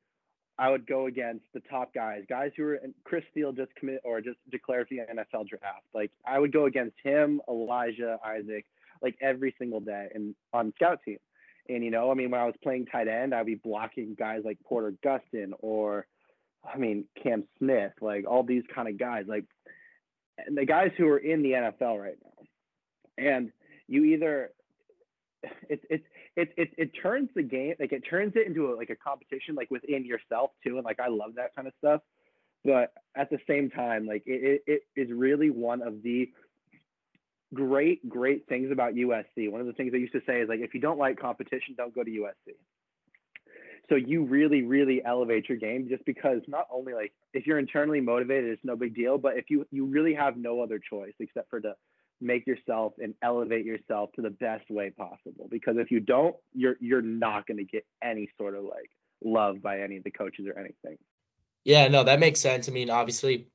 I 0.59 0.69
would 0.69 0.87
go 0.87 1.07
against 1.07 1.47
the 1.55 1.61
top 1.71 1.95
guys, 1.95 2.25
guys 2.29 2.51
who 2.57 2.65
were 2.65 2.81
Chris 3.05 3.25
Steele 3.31 3.53
just 3.53 3.75
commit 3.77 4.03
or 4.05 4.21
just 4.21 4.37
declared 4.51 4.89
for 4.89 4.97
the 4.97 5.15
NFL 5.15 5.49
draft. 5.49 5.87
Like 5.95 6.11
I 6.27 6.39
would 6.39 6.53
go 6.53 6.67
against 6.67 6.97
him, 7.03 7.41
Elijah, 7.49 8.19
Isaac, 8.23 8.67
like 9.01 9.17
every 9.23 9.55
single 9.59 9.81
day 9.81 10.09
and 10.15 10.35
on 10.53 10.75
scout 10.77 10.99
team. 11.07 11.17
And 11.75 11.85
you 11.85 11.91
know, 11.91 12.11
I 12.11 12.15
mean, 12.15 12.31
when 12.31 12.41
I 12.41 12.47
was 12.47 12.55
playing 12.63 12.87
tight 12.87 13.09
end, 13.09 13.35
I'd 13.35 13.47
be 13.47 13.55
blocking 13.55 14.15
guys 14.19 14.43
like 14.45 14.59
Porter 14.65 14.95
Gustin 15.05 15.53
or, 15.61 16.07
I 16.65 16.79
mean, 16.79 17.05
Cam 17.23 17.45
Smith, 17.59 17.93
like 18.01 18.27
all 18.27 18.43
these 18.43 18.65
kind 18.75 18.89
of 18.89 18.99
guys, 18.99 19.25
like 19.29 19.45
the 20.53 20.65
guys 20.65 20.91
who 20.97 21.07
are 21.09 21.19
in 21.19 21.43
the 21.43 21.53
NFL 21.53 22.01
right 22.01 22.19
now. 22.23 23.25
And 23.25 23.53
you 23.87 24.05
either 24.05 24.51
it's 25.69 25.85
it's 25.91 26.05
it, 26.37 26.53
it 26.57 26.71
it 26.77 26.91
turns 27.03 27.29
the 27.35 27.43
game 27.43 27.75
like 27.81 27.93
it 27.93 28.03
turns 28.09 28.33
it 28.37 28.47
into 28.47 28.73
a, 28.73 28.77
like 28.77 28.91
a 28.91 28.97
competition 28.97 29.55
like 29.55 29.71
within 29.71 30.05
yourself 30.05 30.51
too 30.65 30.77
and 30.77 30.85
like 30.85 31.01
i 31.01 31.09
love 31.09 31.35
that 31.37 31.55
kind 31.57 31.67
of 31.67 31.75
stuff 31.79 32.03
but 32.65 32.93
at 33.17 33.31
the 33.31 33.39
same 33.49 33.71
time 33.71 34.07
like 34.07 34.23
it, 34.27 34.63
it, 34.67 34.83
it 34.97 35.01
is 35.01 35.11
really 35.13 35.51
one 35.51 35.83
of 35.83 36.03
the 36.03 36.31
great, 37.55 38.09
great 38.09 38.47
things 38.49 38.71
about 38.71 38.95
USC. 38.95 39.51
One 39.51 39.61
of 39.61 39.67
the 39.67 39.73
things 39.73 39.93
I 39.95 39.99
used 39.99 40.13
to 40.13 40.23
say 40.27 40.41
is 40.41 40.49
like, 40.49 40.61
if 40.61 40.75
you 40.75 40.81
don't 40.81 40.99
like 40.99 41.19
competition, 41.19 41.75
don't 41.77 41.95
go 41.95 42.03
to 42.03 42.11
USC. 42.11 42.55
So 43.89 43.97
you 43.97 44.25
really, 44.25 44.63
really 44.63 45.03
elevate 45.05 45.49
your 45.49 45.59
game 45.59 45.89
just 45.89 46.05
because 46.05 46.43
not 46.47 46.69
only 46.73 46.95
like 46.95 47.13
if 47.35 47.47
you're 47.47 47.59
internally 47.59 48.01
motivated, 48.01 48.51
it's 48.51 48.65
no 48.65 48.77
big 48.77 48.95
deal, 48.95 49.19
but 49.19 49.37
if 49.37 49.51
you 49.51 49.67
you 49.73 49.85
really 49.85 50.15
have 50.15 50.37
no 50.37 50.61
other 50.61 50.79
choice 50.79 51.13
except 51.19 51.51
for 51.51 51.61
to 51.61 51.75
make 52.21 52.47
yourself 52.47 52.93
and 53.03 53.15
elevate 53.23 53.65
yourself 53.65 54.13
to 54.13 54.23
the 54.23 54.31
best 54.31 54.71
way 54.71 54.91
possible. 54.91 55.49
Because 55.51 55.77
if 55.79 55.91
you 55.91 55.99
don't, 55.99 56.37
you're 56.55 56.77
you're 56.81 57.03
not 57.03 57.49
going 57.49 57.59
to 57.59 57.65
get 57.65 57.85
any 58.03 58.31
sort 58.39 58.55
of 58.55 58.63
like 58.63 58.91
love 59.25 59.61
by 59.61 59.81
any 59.81 59.97
of 59.97 60.05
the 60.05 60.13
coaches 60.13 60.47
or 60.47 60.57
anything. 60.57 60.97
Yeah, 61.65 61.89
no, 61.89 62.05
that 62.05 62.21
makes 62.21 62.41
sense. 62.41 62.69
I 62.69 62.73
mean, 62.73 62.91
obviously, 62.91 63.49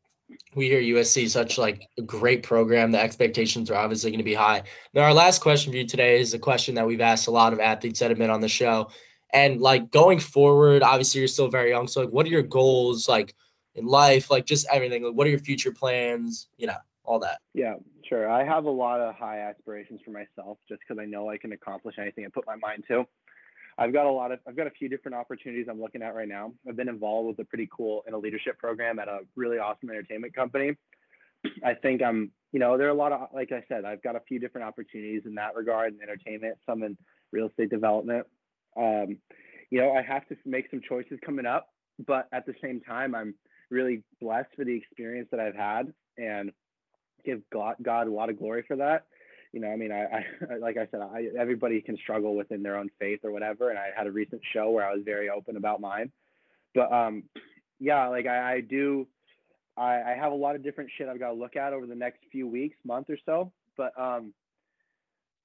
we 0.56 0.68
hear 0.68 0.82
USC 0.82 1.30
such 1.30 1.58
like 1.58 1.88
a 1.98 2.02
great 2.02 2.44
program. 2.44 2.92
The 2.92 3.00
expectations 3.00 3.70
are 3.70 3.76
obviously 3.76 4.12
going 4.12 4.20
to 4.20 4.24
be 4.24 4.34
high. 4.34 4.64
Now, 4.94 5.04
our 5.04 5.14
last 5.14 5.42
question 5.42 5.72
for 5.72 5.78
you 5.78 5.86
today 5.86 6.20
is 6.20 6.34
a 6.34 6.40
question 6.40 6.76
that 6.76 6.88
we've 6.88 7.02
asked 7.02 7.28
a 7.28 7.32
lot 7.32 7.54
of 7.54 7.60
athletes 7.60 8.00
that 8.00 8.10
have 8.10 8.18
been 8.18 8.30
on 8.30 8.42
the 8.42 8.48
show. 8.48 8.90
And 9.34 9.60
like 9.62 9.92
going 9.92 10.20
forward, 10.20 10.82
obviously 10.82 11.20
you're 11.20 11.28
still 11.28 11.50
very 11.50 11.72
young. 11.72 11.88
So 11.88 12.02
like, 12.02 12.10
what 12.10 12.26
are 12.26 12.30
your 12.30 12.42
goals 12.42 13.10
like 13.10 13.36
in 13.76 13.86
life? 13.86 14.32
Like 14.32 14.46
just 14.46 14.66
everything. 14.72 15.04
Like, 15.04 15.14
what 15.14 15.28
are 15.28 15.30
your 15.30 15.40
future 15.40 15.72
plans? 15.72 16.48
You 16.58 16.68
know, 16.68 16.78
all 17.04 17.20
that. 17.20 17.40
Yeah, 17.54 17.76
sure. 18.08 18.30
I 18.30 18.46
have 18.46 18.66
a 18.66 18.72
lot 18.72 19.02
of 19.02 19.16
high 19.16 19.40
aspirations 19.40 20.00
for 20.06 20.12
myself, 20.12 20.58
just 20.70 20.82
because 20.88 21.02
I 21.02 21.06
know 21.06 21.30
I 21.30 21.38
can 21.38 21.52
accomplish 21.52 21.96
anything 22.00 22.26
I 22.26 22.30
put 22.30 22.46
my 22.48 22.56
mind 22.56 22.86
to. 22.88 23.06
I've 23.78 23.92
got 23.92 24.06
a 24.06 24.12
lot 24.12 24.32
of 24.32 24.40
I've 24.48 24.56
got 24.56 24.68
a 24.68 24.72
few 24.72 24.88
different 24.88 25.16
opportunities 25.16 25.68
I'm 25.70 25.82
looking 25.82 26.02
at 26.02 26.16
right 26.16 26.28
now. 26.28 26.54
I've 26.68 26.78
been 26.78 26.90
involved 26.90 27.28
with 27.28 27.40
a 27.40 27.46
pretty 27.46 27.68
cool 27.76 28.04
in 28.08 28.14
a 28.14 28.18
leadership 28.18 28.58
program 28.58 29.00
at 29.00 29.08
a 29.08 29.20
really 29.36 29.58
awesome 29.58 29.90
entertainment 29.90 30.34
company. 30.34 30.76
I 31.64 31.74
think 31.74 32.02
I'm, 32.02 32.32
you 32.52 32.60
know, 32.60 32.78
there 32.78 32.88
are 32.88 32.92
a 32.92 32.96
lot 32.96 33.12
of 33.12 33.28
like 33.34 33.52
I 33.52 33.64
said, 33.68 33.84
I've 33.84 34.02
got 34.02 34.16
a 34.16 34.22
few 34.22 34.40
different 34.40 34.68
opportunities 34.68 35.24
in 35.26 35.36
that 35.36 35.56
regard 35.56 35.94
in 35.94 36.02
entertainment, 36.02 36.58
some 36.66 36.84
in 36.84 36.98
real 37.32 37.48
estate 37.48 37.70
development. 37.70 38.26
Um, 38.78 39.18
you 39.70 39.82
know, 39.82 39.92
I 39.94 40.02
have 40.02 40.28
to 40.30 40.38
make 40.46 40.70
some 40.70 40.82
choices 40.88 41.20
coming 41.26 41.46
up, 41.46 41.68
but 42.06 42.28
at 42.32 42.46
the 42.46 42.54
same 42.62 42.82
time, 42.82 43.14
I'm 43.14 43.36
really 43.70 44.04
blessed 44.22 44.50
for 44.56 44.64
the 44.64 44.76
experience 44.76 45.28
that 45.32 45.40
I've 45.40 45.56
had 45.56 45.92
and 46.18 46.52
give 47.26 47.42
God, 47.52 47.76
God 47.82 48.08
a 48.08 48.12
lot 48.12 48.30
of 48.30 48.38
glory 48.38 48.64
for 48.68 48.78
that 48.78 49.06
you 49.56 49.62
know, 49.62 49.70
I 49.70 49.78
mean, 49.78 49.92
I, 49.92 50.04
I 50.04 50.58
like 50.60 50.76
I 50.78 50.86
said, 50.92 51.00
I, 51.00 51.30
everybody 51.40 51.82
can 51.82 51.98
struggle 51.98 52.36
within 52.36 52.62
their 52.62 52.78
own 52.78 52.90
faith 53.00 53.22
or 53.24 53.32
whatever. 53.32 53.70
And 53.70 53.80
I 53.80 53.88
had 53.96 54.06
a 54.06 54.12
recent 54.12 54.42
show 54.54 54.70
where 54.70 54.86
I 54.86 54.94
was 54.94 55.02
very 55.04 55.30
open 55.30 55.56
about 55.56 55.80
mine. 55.80 56.12
But 56.76 56.92
um, 56.92 57.24
yeah, 57.80 58.08
like 58.10 58.28
I, 58.28 58.56
I 58.56 58.62
do, 58.62 59.08
I, 59.78 60.02
I 60.02 60.18
have 60.20 60.34
a 60.34 60.36
lot 60.36 60.56
of 60.56 60.64
different 60.64 60.92
shit 60.98 61.08
I've 61.08 61.20
got 61.20 61.30
to 61.30 61.36
look 61.36 61.56
at 61.56 61.72
over 61.72 61.88
the 61.88 61.96
next 61.96 62.20
few 62.34 62.48
weeks, 62.48 62.76
month 62.86 63.10
or 63.10 63.18
so. 63.26 63.54
But 63.78 63.98
um, 63.98 64.34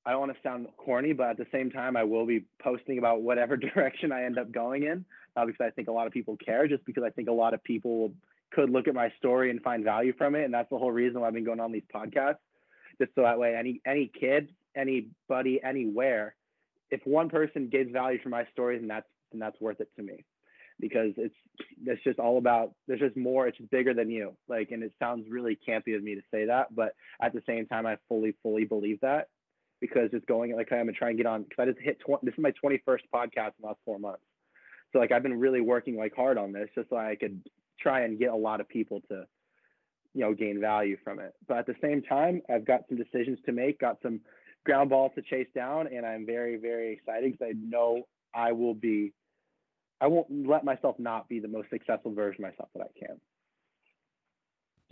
I 0.05 0.11
don't 0.11 0.21
want 0.21 0.33
to 0.33 0.39
sound 0.43 0.67
corny, 0.77 1.13
but 1.13 1.31
at 1.31 1.37
the 1.37 1.47
same 1.53 1.71
time, 1.71 1.97
I 1.97 2.03
will 2.03 2.27
be 2.27 2.45
posting 2.61 2.99
about 2.99 3.23
whatever 3.23 3.57
direction 3.75 4.11
I 4.11 4.25
end 4.25 4.39
up 4.39 4.51
going 4.51 4.83
in, 4.83 5.05
uh, 5.37 5.47
because 5.47 5.65
I 5.65 5.71
think 5.71 5.87
a 5.87 5.93
lot 5.93 6.09
of 6.09 6.13
people 6.13 6.37
care. 6.45 6.67
Just 6.67 6.85
because 6.85 7.05
I 7.05 7.11
think 7.11 7.29
a 7.29 7.33
lot 7.33 7.55
of 7.55 7.63
people 7.63 8.13
could 8.51 8.71
look 8.71 8.89
at 8.89 8.95
my 8.95 9.13
story 9.19 9.51
and 9.51 9.63
find 9.63 9.85
value 9.85 10.13
from 10.19 10.35
it, 10.35 10.45
and 10.45 10.53
that's 10.53 10.69
the 10.69 10.79
whole 10.79 10.91
reason 10.91 11.21
why 11.21 11.29
I've 11.29 11.35
been 11.35 11.45
going 11.45 11.61
on 11.61 11.71
these 11.71 11.85
podcasts 11.95 12.39
just 13.01 13.15
so 13.15 13.23
that 13.23 13.39
way 13.39 13.55
any 13.57 13.81
any 13.87 14.11
kid, 14.19 14.51
anybody, 14.77 15.61
anywhere, 15.63 16.35
if 16.91 17.01
one 17.05 17.29
person 17.29 17.69
gets 17.69 17.91
value 17.91 18.21
from 18.23 18.33
my 18.33 18.45
stories, 18.53 18.81
and 18.81 18.91
that's 18.91 19.09
and 19.33 19.41
that's 19.41 19.61
worth 19.61 19.81
it 19.81 19.89
to 19.97 20.03
me, 20.03 20.25
because 20.79 21.13
it's 21.17 21.35
it's 21.87 22.03
just 22.05 22.19
all 22.19 22.39
about 22.39 22.75
there's 22.87 23.01
just 23.01 23.17
more. 23.17 23.47
It's 23.49 23.59
just 23.59 23.71
bigger 23.71 23.95
than 23.95 24.11
you. 24.11 24.37
Like, 24.49 24.71
and 24.71 24.83
it 24.83 24.93
sounds 24.99 25.27
really 25.31 25.59
campy 25.67 25.97
of 25.97 26.03
me 26.03 26.15
to 26.15 26.23
say 26.31 26.47
that, 26.47 26.75
but 26.75 26.95
at 27.23 27.33
the 27.33 27.43
same 27.47 27.67
time, 27.67 27.87
I 27.87 27.97
fully 28.09 28.35
fully 28.43 28.65
believe 28.65 29.01
that 29.01 29.29
because 29.81 30.11
it's 30.13 30.25
going 30.27 30.55
like 30.55 30.71
I'm 30.73 30.81
gonna 30.81 30.93
try 30.93 31.09
and 31.09 31.17
get 31.17 31.27
on 31.27 31.45
because 31.45 31.63
I 31.63 31.67
just 31.67 31.81
hit 31.81 32.01
20, 32.01 32.21
this 32.25 32.35
is 32.35 32.43
my 32.43 32.53
21st 32.63 33.01
podcast 33.15 33.53
in 33.59 33.63
the 33.63 33.69
last 33.69 33.81
four 33.85 33.99
months. 33.99 34.23
So 34.93 34.99
like 34.99 35.13
I've 35.13 35.23
been 35.23 35.39
really 35.39 35.61
working 35.61 35.97
like 35.97 36.15
hard 36.15 36.37
on 36.37 36.53
this 36.53 36.69
just 36.75 36.91
so 36.91 36.97
I 36.97 37.17
could 37.19 37.41
try 37.81 38.03
and 38.03 38.19
get 38.19 38.31
a 38.31 38.37
lot 38.37 38.61
of 38.61 38.69
people 38.69 39.01
to 39.09 39.25
you 40.15 40.23
know 40.23 40.35
gain 40.35 40.61
value 40.61 40.97
from 41.05 41.19
it 41.19 41.33
but 41.49 41.59
at 41.59 41.67
the 41.67 41.75
same 41.83 42.03
time 42.03 42.43
i've 42.53 42.65
got 42.65 42.81
some 42.89 42.99
decisions 42.99 43.39
to 43.45 43.53
make 43.53 43.79
got 43.79 43.97
some 44.03 44.21
ground 44.65 44.91
balls 44.91 45.13
to 45.15 45.23
chase 45.23 45.49
down 45.55 45.87
and 45.87 46.05
i'm 46.05 46.27
very 46.27 46.57
very 46.57 46.93
excited 46.93 47.33
because 47.33 47.47
i 47.49 47.53
know 47.69 48.03
i 48.35 48.53
will 48.53 48.75
be 48.75 49.13
i 50.01 50.07
won't 50.07 50.27
let 50.47 50.65
myself 50.65 50.97
not 50.99 51.29
be 51.29 51.39
the 51.39 51.49
most 51.49 51.71
successful 51.71 52.13
version 52.13 52.45
of 52.45 52.51
myself 52.51 52.69
that 52.75 52.83
i 52.83 53.07
can 53.07 53.21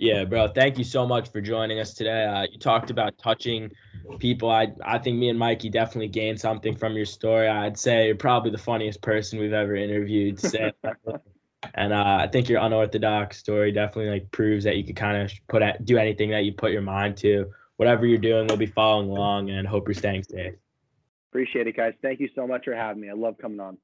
yeah, 0.00 0.24
bro. 0.24 0.46
Thank 0.46 0.78
you 0.78 0.84
so 0.84 1.08
much 1.08 1.32
for 1.32 1.40
joining 1.40 1.80
us 1.80 1.92
today. 1.92 2.24
Uh, 2.24 2.46
you 2.52 2.56
talked 2.60 2.90
about 2.90 3.18
touching 3.18 3.72
people. 4.20 4.48
I 4.48 4.68
I 4.84 4.98
think 4.98 5.18
me 5.18 5.28
and 5.28 5.36
Mikey 5.36 5.70
definitely 5.70 6.06
gained 6.06 6.40
something 6.40 6.76
from 6.76 6.94
your 6.94 7.04
story. 7.04 7.48
I'd 7.48 7.76
say 7.76 8.06
you're 8.06 8.14
probably 8.14 8.52
the 8.52 8.58
funniest 8.58 9.02
person 9.02 9.40
we've 9.40 9.52
ever 9.52 9.74
interviewed. 9.74 10.38
And 11.74 11.92
uh, 11.92 12.18
I 12.20 12.28
think 12.28 12.48
your 12.48 12.60
unorthodox 12.60 13.38
story 13.38 13.72
definitely 13.72 14.10
like 14.10 14.30
proves 14.30 14.64
that 14.64 14.76
you 14.76 14.84
can 14.84 14.94
kind 14.94 15.22
of 15.22 15.32
put 15.48 15.62
at, 15.62 15.84
do 15.84 15.98
anything 15.98 16.30
that 16.30 16.44
you 16.44 16.52
put 16.52 16.72
your 16.72 16.82
mind 16.82 17.16
to. 17.18 17.50
Whatever 17.76 18.06
you're 18.06 18.18
doing, 18.18 18.46
we'll 18.46 18.56
be 18.56 18.66
following 18.66 19.08
along 19.08 19.50
and 19.50 19.66
hope 19.66 19.86
you're 19.86 19.94
staying 19.94 20.24
safe. 20.24 20.54
Appreciate 21.30 21.66
it, 21.66 21.76
guys. 21.76 21.94
Thank 22.02 22.20
you 22.20 22.28
so 22.34 22.46
much 22.46 22.64
for 22.64 22.74
having 22.74 23.02
me. 23.02 23.10
I 23.10 23.12
love 23.12 23.36
coming 23.38 23.60
on. 23.60 23.78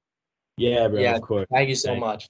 Yeah, 0.57 0.89
bro. 0.89 1.01
Yeah, 1.01 1.17
of 1.17 1.23
course. 1.23 1.47
Thank 1.53 1.69
you 1.69 1.75
so 1.75 1.91
Thanks. 1.91 2.01
much. 2.01 2.23